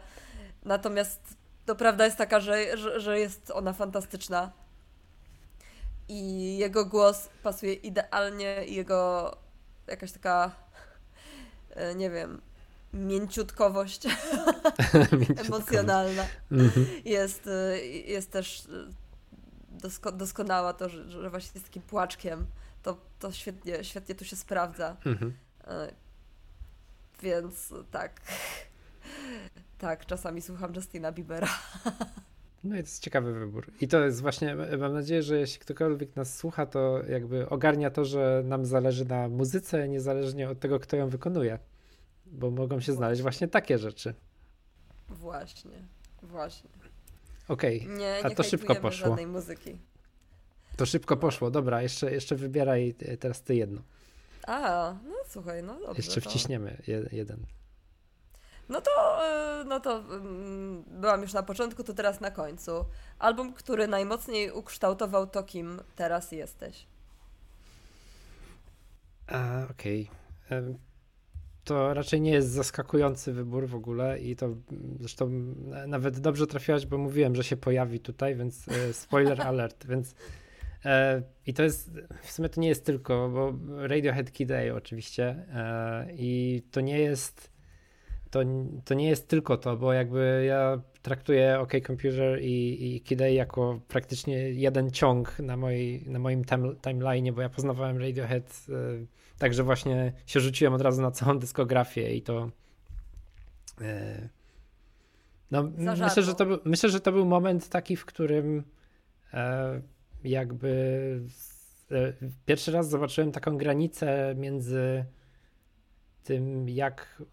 [0.63, 1.21] Natomiast
[1.65, 4.51] to prawda jest taka, że, że, że jest ona fantastyczna.
[6.07, 9.31] I jego głos pasuje idealnie, i jego
[9.87, 10.51] jakaś taka,
[11.95, 12.41] nie wiem,
[12.93, 14.01] mięciutkowość
[15.45, 16.85] emocjonalna mhm.
[17.05, 19.04] jest, y, jest też y,
[19.81, 22.45] dosko doskonała to, że, że właśnie jest takim płaczkiem.
[22.83, 24.97] To, to świetnie, świetnie tu się sprawdza.
[25.05, 25.33] Mhm.
[25.61, 25.93] Y,
[27.21, 28.21] więc tak.
[29.77, 31.49] Tak, czasami słucham Justina Biebera.
[32.63, 33.71] No i to jest ciekawy wybór.
[33.81, 38.05] I to jest właśnie, mam nadzieję, że jeśli ktokolwiek nas słucha, to jakby ogarnia to,
[38.05, 41.59] że nam zależy na muzyce, niezależnie od tego, kto ją wykonuje
[42.25, 44.13] bo mogą się znaleźć właśnie takie rzeczy.
[45.09, 45.87] Właśnie,
[46.23, 46.69] właśnie.
[47.47, 47.97] Okej, okay.
[47.97, 49.07] nie, a to szybko poszło.
[49.07, 49.77] żadnej muzyki.
[50.77, 53.81] To szybko poszło, dobra, jeszcze, jeszcze wybieraj teraz ty jedno.
[54.47, 55.93] A, no słuchaj, no dobrze.
[55.97, 56.81] Jeszcze wciśniemy
[57.11, 57.45] jeden.
[58.69, 62.85] No to, e, no to mm, byłam już na początku, to teraz na końcu.
[63.19, 66.87] Album, który najmocniej ukształtował to, kim teraz jesteś.
[69.69, 70.09] Okej.
[70.49, 70.84] Okay
[71.65, 74.55] to raczej nie jest zaskakujący wybór w ogóle i to
[74.99, 75.29] zresztą
[75.87, 80.15] nawet dobrze trafiłaś, bo mówiłem, że się pojawi tutaj, więc e, spoiler alert, więc
[80.85, 81.91] e, i to jest,
[82.21, 83.53] w sumie to nie jest tylko, bo
[83.87, 87.55] Radiohead Kid A oczywiście e, i to nie jest
[88.29, 88.39] to,
[88.85, 93.27] to nie jest tylko to, bo jakby ja traktuję OK Computer i, i Kid A
[93.27, 98.65] jako praktycznie jeden ciąg na, mojej, na moim time, timeline'ie, bo ja poznawałem Radiohead
[99.37, 102.49] Także właśnie się rzuciłem od razu na całą dyskografię i to.
[103.81, 104.29] E,
[105.51, 108.63] no, myślę, że to był, myślę, że to był moment taki, w którym
[109.33, 109.81] e,
[110.23, 111.21] jakby
[111.91, 112.13] e,
[112.45, 115.05] pierwszy raz zobaczyłem taką granicę między
[116.23, 117.23] tym, jak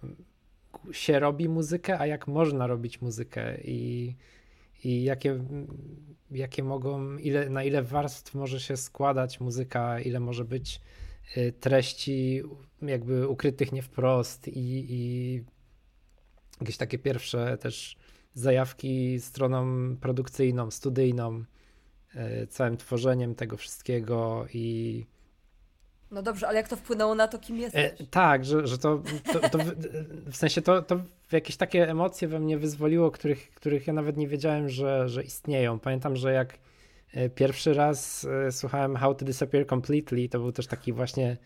[0.92, 4.16] się robi muzykę, a jak można robić muzykę i,
[4.84, 5.44] i jakie,
[6.30, 10.80] jakie mogą, ile, na ile warstw może się składać muzyka, ile może być
[11.60, 12.42] treści
[12.82, 15.44] jakby ukrytych nie wprost i, i
[16.60, 17.96] jakieś takie pierwsze też
[18.34, 21.44] zajawki stroną produkcyjną, studyjną,
[22.42, 25.06] y, całym tworzeniem tego wszystkiego i
[26.10, 28.00] no dobrze, ale jak to wpłynęło na to, kim jesteś?
[28.00, 29.02] E, tak, że, że to,
[29.32, 29.74] to, to w,
[30.30, 31.00] w, sensie to, to
[31.32, 35.78] jakieś takie emocje we mnie wyzwoliło, których, których ja nawet nie wiedziałem, że, że istnieją.
[35.78, 36.58] Pamiętam, że jak
[37.34, 41.36] pierwszy raz e, słuchałem How to Disappear Completely, to był też taki właśnie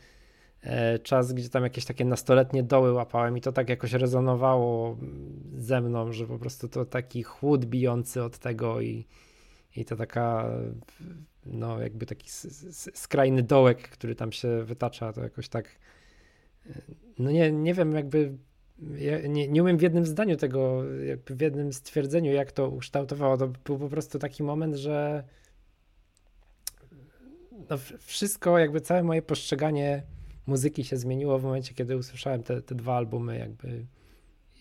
[0.63, 4.97] e, czas, gdzie tam jakieś takie nastoletnie doły łapałem i to tak jakoś rezonowało
[5.57, 9.07] ze mną, że po prostu to taki chłód bijący od tego i,
[9.77, 10.51] i to taka
[11.47, 12.31] no jakby taki
[12.95, 15.79] skrajny dołek, który tam się wytacza, to jakoś tak
[17.19, 18.33] no nie, nie wiem jakby
[18.99, 20.83] ja nie, nie umiem w jednym zdaniu tego,
[21.27, 25.25] w jednym stwierdzeniu jak to ukształtowało, to był po prostu taki moment, że
[27.71, 30.03] no wszystko, jakby całe moje postrzeganie
[30.47, 33.87] muzyki się zmieniło w momencie, kiedy usłyszałem te, te dwa albumy jakby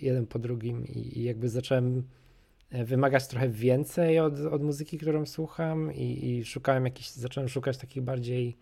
[0.01, 2.03] jeden po drugim i, i jakby zacząłem
[2.75, 7.77] E, wymagać trochę więcej od, od muzyki, którą słucham i, i szukałem jakichś, zacząłem szukać
[7.77, 8.57] takich bardziej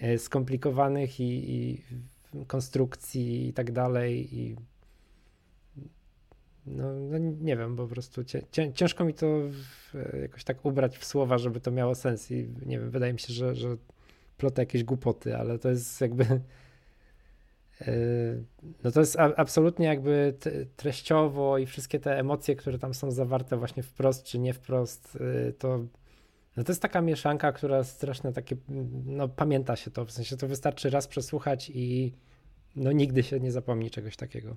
[0.00, 1.82] e, skomplikowanych i, i
[2.46, 4.56] konstrukcji i tak dalej i
[6.66, 8.42] no, no, nie wiem, po prostu cię,
[8.74, 12.78] ciężko mi to w, jakoś tak ubrać w słowa, żeby to miało sens i nie
[12.78, 13.76] wiem, wydaje mi się, że, że
[14.36, 16.40] plotę jakieś głupoty, ale to jest jakby
[17.80, 18.44] Yy,
[18.84, 20.34] no to jest absolutnie jakby
[20.76, 25.52] treściowo i wszystkie te emocje, które tam są zawarte właśnie wprost czy nie wprost, yy,
[25.52, 25.78] to,
[26.56, 28.56] no to jest taka mieszanka, która strasznie takie,
[29.06, 32.12] no pamięta się to, w sensie to wystarczy raz przesłuchać i
[32.76, 34.56] no nigdy się nie zapomni czegoś takiego.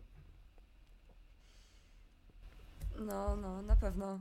[2.99, 4.19] No, no, na pewno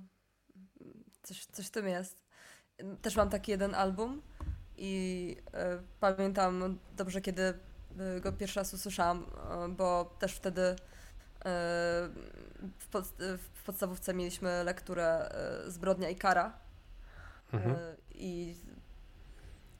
[1.23, 2.25] coś, coś w tym jest.
[3.03, 4.23] Też mam taki jeden album
[4.77, 7.55] i y, pamiętam dobrze, kiedy
[8.17, 9.27] Y, go pierwszy raz usłyszałam,
[9.67, 10.77] y, bo też wtedy y,
[12.79, 13.05] w, pod,
[13.39, 15.31] w podstawówce mieliśmy lekturę
[15.67, 16.59] Zbrodnia i Kara.
[17.53, 17.77] Mhm.
[18.15, 18.57] I,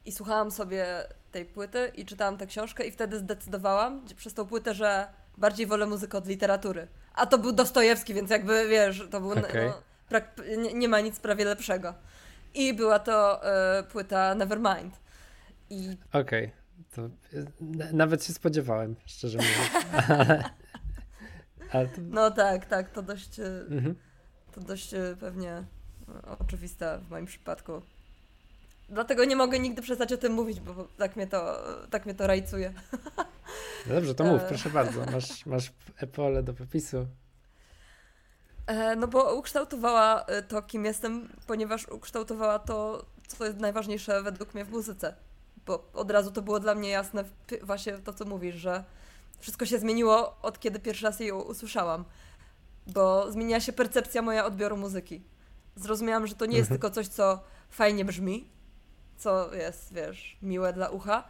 [0.05, 0.85] I słuchałam sobie
[1.31, 5.85] tej płyty i czytałam tę książkę i wtedy zdecydowałam przez tą płytę, że bardziej wolę
[5.85, 6.87] muzykę od literatury.
[7.19, 9.31] A to był Dostojewski, więc jakby wiesz, to był.
[9.31, 9.73] Okay.
[10.11, 10.19] No,
[10.57, 11.93] nie, nie, ma nic prawie lepszego.
[12.53, 13.41] I była to
[13.79, 14.99] y, płyta Nevermind.
[15.69, 15.97] I...
[16.13, 16.45] Okej.
[16.45, 16.59] Okay.
[16.95, 17.09] To
[17.93, 19.85] nawet się spodziewałem, szczerze mówiąc.
[21.71, 22.01] Ale, to...
[22.01, 23.95] No tak, tak, to dość, e, mhm.
[24.51, 25.65] to dość e, pewnie e,
[26.39, 27.81] oczywiste w moim przypadku.
[28.89, 32.27] Dlatego nie mogę nigdy przestać o tym mówić, bo tak mnie to, tak mnie to
[32.27, 32.73] rajcuje.
[33.87, 35.05] Dobrze, to mów, proszę bardzo.
[35.11, 35.71] Masz, masz
[36.13, 37.07] pole do popisu.
[38.97, 44.71] No bo ukształtowała to, kim jestem, ponieważ ukształtowała to, co jest najważniejsze według mnie w
[44.71, 45.15] muzyce
[45.69, 47.23] bo od razu to było dla mnie jasne,
[47.63, 48.83] właśnie to, co mówisz, że
[49.39, 52.05] wszystko się zmieniło od kiedy pierwszy raz ją usłyszałam,
[52.87, 55.23] bo zmieniła się percepcja moja odbioru muzyki.
[55.75, 56.81] Zrozumiałam, że to nie jest mhm.
[56.81, 58.49] tylko coś, co fajnie brzmi,
[59.17, 61.23] co jest, wiesz, miłe dla ucha,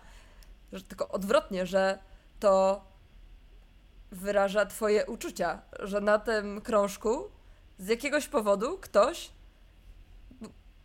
[0.72, 2.00] że tylko odwrotnie, że
[2.40, 2.86] to
[4.12, 7.30] wyraża twoje uczucia, że na tym krążku
[7.80, 9.30] z jakiegoś powodu ktoś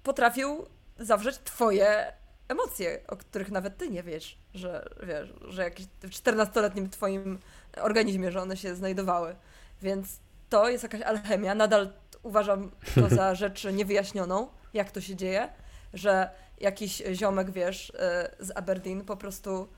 [0.03, 0.67] potrafił
[0.99, 2.13] zawrzeć twoje
[2.49, 7.39] emocje, o których nawet ty nie wiesz, że wiesz, że jakieś w 14-letnim twoim
[7.77, 9.37] organizmie, że one się znajdowały.
[9.83, 11.55] Więc to jest jakaś alchemia.
[11.55, 11.93] Nadal
[12.23, 15.49] uważam to za rzecz niewyjaśnioną, jak to się dzieje,
[15.95, 16.31] że
[16.61, 19.69] jakiś ziomek, wiesz, e, z Aberdeen po prostu,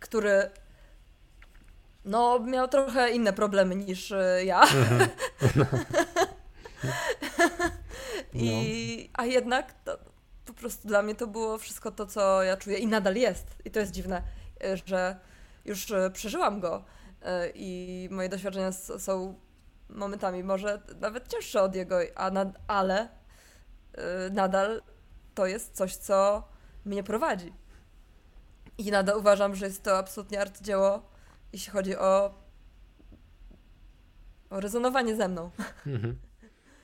[0.00, 0.50] który
[2.06, 4.62] no, miał trochę inne problemy niż e, ja.
[4.62, 5.10] Mhm.
[8.32, 9.98] I, a jednak to,
[10.44, 13.46] po prostu dla mnie to było wszystko to, co ja czuję i nadal jest.
[13.64, 14.22] I to jest dziwne,
[14.64, 15.16] e, że
[15.64, 16.84] już e, przeżyłam go
[17.54, 19.40] i moje doświadczenia są
[19.88, 23.08] momentami może nawet cięższe od jego, a nad, ale
[24.30, 24.82] nadal
[25.34, 26.48] to jest coś, co
[26.84, 27.52] mnie prowadzi.
[28.78, 31.02] I nadal uważam, że jest to absolutnie arcydzieło,
[31.52, 32.34] jeśli chodzi o,
[34.50, 35.50] o rezonowanie ze mną.
[35.86, 36.18] Mhm.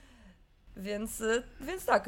[0.77, 1.23] więc,
[1.61, 2.07] więc tak,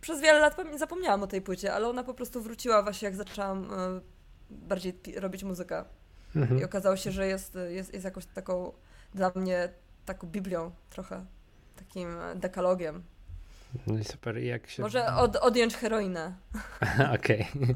[0.00, 3.72] przez wiele lat zapomniałam o tej płycie, ale ona po prostu wróciła właśnie jak zaczęłam
[3.72, 4.00] e,
[4.50, 5.84] bardziej robić muzykę.
[6.36, 6.60] Mhm.
[6.60, 8.72] I okazało się, że jest, jest, jest jakąś taką
[9.14, 9.68] dla mnie
[10.04, 11.24] taką Biblią trochę,
[11.76, 13.02] takim dekalogiem.
[13.86, 14.82] No i super, I jak się...
[14.82, 16.34] Może od, odjąć heroinę.
[17.14, 17.46] Okej.
[17.54, 17.74] Okay.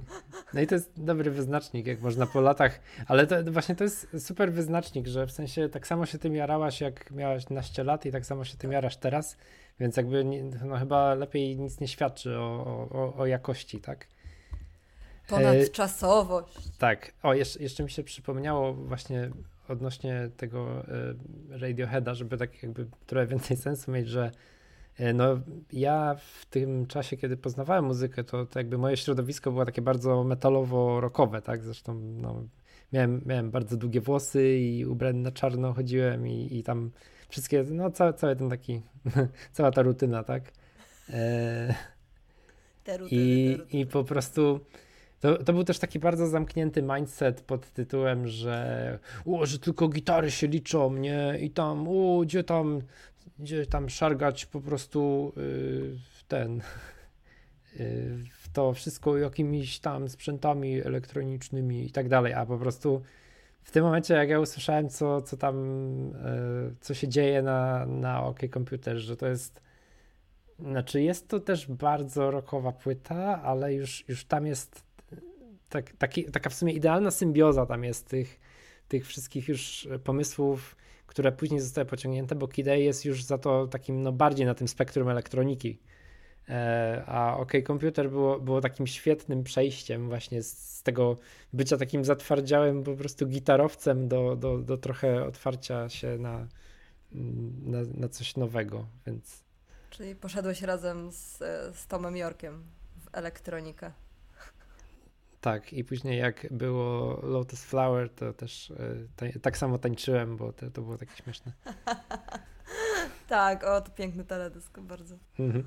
[0.55, 4.27] No i to jest dobry wyznacznik, jak można po latach, ale to właśnie to jest
[4.27, 8.13] super wyznacznik, że w sensie tak samo się tym jarałaś, jak miałaś naście lat i
[8.13, 9.37] tak samo się tym jarasz teraz,
[9.81, 10.25] więc jakby
[10.65, 14.07] no chyba lepiej nic nie świadczy o, o, o jakości, tak?
[15.29, 16.57] Ponadczasowość.
[16.57, 17.13] E, tak.
[17.23, 19.31] O, jeszcze, jeszcze mi się przypomniało właśnie
[19.69, 24.31] odnośnie tego e, Radioheada, żeby tak jakby trochę więcej sensu mieć, że
[25.15, 25.41] no,
[25.73, 30.25] ja w tym czasie, kiedy poznawałem muzykę, to, to jakby moje środowisko było takie bardzo
[30.25, 31.65] metalowo-rockowe, tak?
[31.65, 32.45] Zresztą no,
[32.93, 36.91] miałem, miałem bardzo długie włosy i ubrany na czarno chodziłem i, i tam
[37.29, 38.83] wszystkie, no cały, cały ten taki,
[39.53, 40.53] cała ta rutyna, tak?
[41.11, 41.75] E,
[42.85, 43.59] te rutyny, i.
[43.73, 44.61] I po prostu
[45.21, 50.31] to, to był też taki bardzo zamknięty mindset pod tytułem, że o, że tylko gitary
[50.31, 51.39] się liczą, nie?
[51.41, 52.83] I tam, o, gdzie tam,
[53.39, 61.87] gdzie tam szargać po prostu yy, ten, yy, w to wszystko jakimiś tam sprzętami elektronicznymi
[61.87, 63.03] i tak dalej, a po prostu
[63.63, 65.57] w tym momencie, jak ja usłyszałem, co, co tam,
[66.67, 69.69] yy, co się dzieje na, na OK Computer, że to jest
[70.59, 74.83] znaczy jest to też bardzo rockowa płyta, ale już, już tam jest
[75.69, 78.41] tak, taki, taka w sumie idealna symbioza tam jest tych,
[78.89, 80.77] tych wszystkich już pomysłów,
[81.09, 84.69] które później zostały pociągnięte, bo Kid jest już za to takim no, bardziej na tym
[84.69, 85.79] spektrum elektroniki.
[86.49, 91.17] E, a OK Computer było, było takim świetnym przejściem właśnie z, tego
[91.53, 96.49] bycia takim zatwardziałym po prostu gitarowcem do, do, do trochę otwarcia się na,
[97.63, 99.45] na, na coś nowego, więc...
[99.91, 101.39] Czyli poszedłeś razem z,
[101.77, 102.63] z Tomem Yorkiem
[102.99, 103.93] w elektronikę.
[105.41, 108.73] Tak, i później jak było Lotus Flower, to też
[109.23, 111.53] e, tak samo tańczyłem, bo to, to było takie śmieszne.
[113.29, 115.17] tak, o, to piękny teledysk, bardzo.
[115.39, 115.65] Mhm.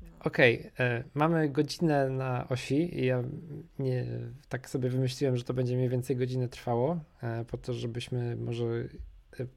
[0.00, 0.08] No.
[0.20, 3.22] Okej, okay, e, mamy godzinę na osi i ja
[3.78, 4.06] nie,
[4.48, 8.64] tak sobie wymyśliłem, że to będzie mniej więcej godzinę trwało, e, po to, żebyśmy może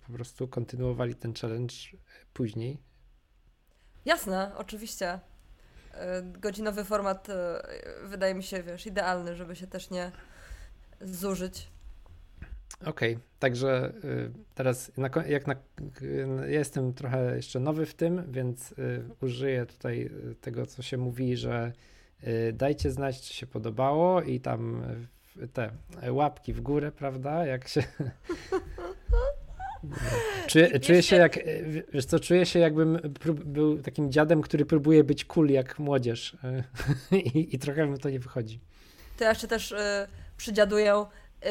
[0.07, 1.75] po prostu kontynuowali ten challenge
[2.33, 2.77] później.
[4.05, 5.19] Jasne, oczywiście.
[5.95, 7.61] E, godzinowy format e,
[8.03, 10.11] wydaje mi się, wiesz, idealny, żeby się też nie
[11.01, 11.75] zużyć.
[12.81, 15.55] Okej, okay, także y, teraz na, jak na,
[16.39, 20.97] ja jestem trochę jeszcze nowy w tym, więc y, użyję tutaj y, tego, co się
[20.97, 21.73] mówi, że
[22.53, 24.83] dajcie znać, czy się podobało i tam
[25.53, 25.71] te
[26.11, 27.45] łapki w górę, prawda?
[27.45, 27.83] Jak się
[30.47, 31.39] Czuję, czuję się jak,
[31.93, 32.99] wiesz co, czuję się jakbym
[33.45, 36.37] był takim dziadem, który próbuje być cool jak młodzież
[37.11, 38.59] I, i trochę mu to nie wychodzi.
[39.17, 39.75] To ja jeszcze też y,
[40.37, 41.05] przydziaduję.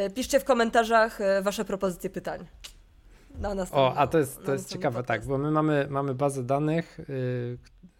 [0.07, 2.47] Y, piszcie w komentarzach y, wasze propozycje pytań.
[3.39, 3.69] Na nas.
[3.73, 5.21] O, a to jest, to jest ciekawe, podcast.
[5.21, 7.59] tak, bo my mamy, mamy bazę danych, y,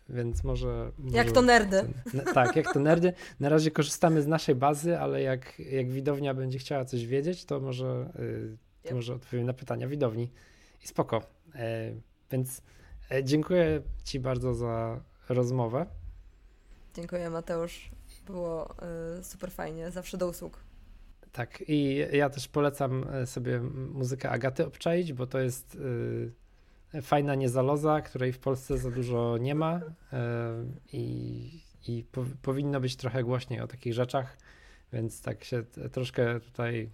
[0.09, 1.17] więc może, może...
[1.17, 1.85] Jak to nerdy.
[2.13, 3.13] Ten, tak, jak to nerdy.
[3.41, 7.61] Na razie korzystamy z naszej bazy, ale jak, jak widownia będzie chciała coś wiedzieć, to
[7.61, 8.95] może y, yep.
[8.95, 10.31] może odpowiem na pytania widowni.
[10.85, 11.23] I spoko.
[11.55, 11.93] E,
[12.31, 12.63] więc
[13.11, 15.87] e, dziękuję Ci bardzo za rozmowę.
[16.95, 17.91] Dziękuję Mateusz.
[18.27, 18.75] Było
[19.19, 19.91] e, super fajnie.
[19.91, 20.65] Zawsze do usług.
[21.33, 23.61] Tak, i ja też polecam sobie
[23.93, 25.77] muzykę Agaty obczaić, bo to jest
[27.03, 29.83] fajna niezaloza, której w Polsce za dużo nie ma y,
[31.89, 34.39] i po, powinno być trochę głośniej o takich rzeczach,
[34.93, 35.63] więc tak się
[35.93, 36.91] troszkę tutaj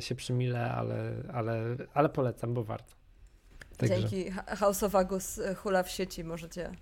[0.00, 2.94] się przymilę, ale, ale, ale polecam, bo warto.
[3.76, 4.00] Także.
[4.00, 6.72] Dzięki House of Agus e, hula w sieci możecie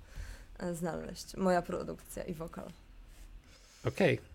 [0.59, 1.37] e, znaleźć.
[1.37, 2.71] Moja produkcja i wokal.
[3.85, 4.29] Okej, okay.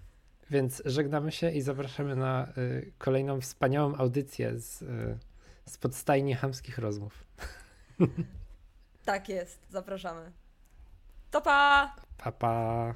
[0.50, 5.18] więc żegnamy się i zapraszamy na y, kolejną wspaniałą audycję z, y,
[5.66, 7.24] z podstajni chamskich rozmów.
[9.06, 10.32] Tak jest, zapraszamy.
[11.32, 11.96] To pa!
[12.18, 12.96] Pa, pa.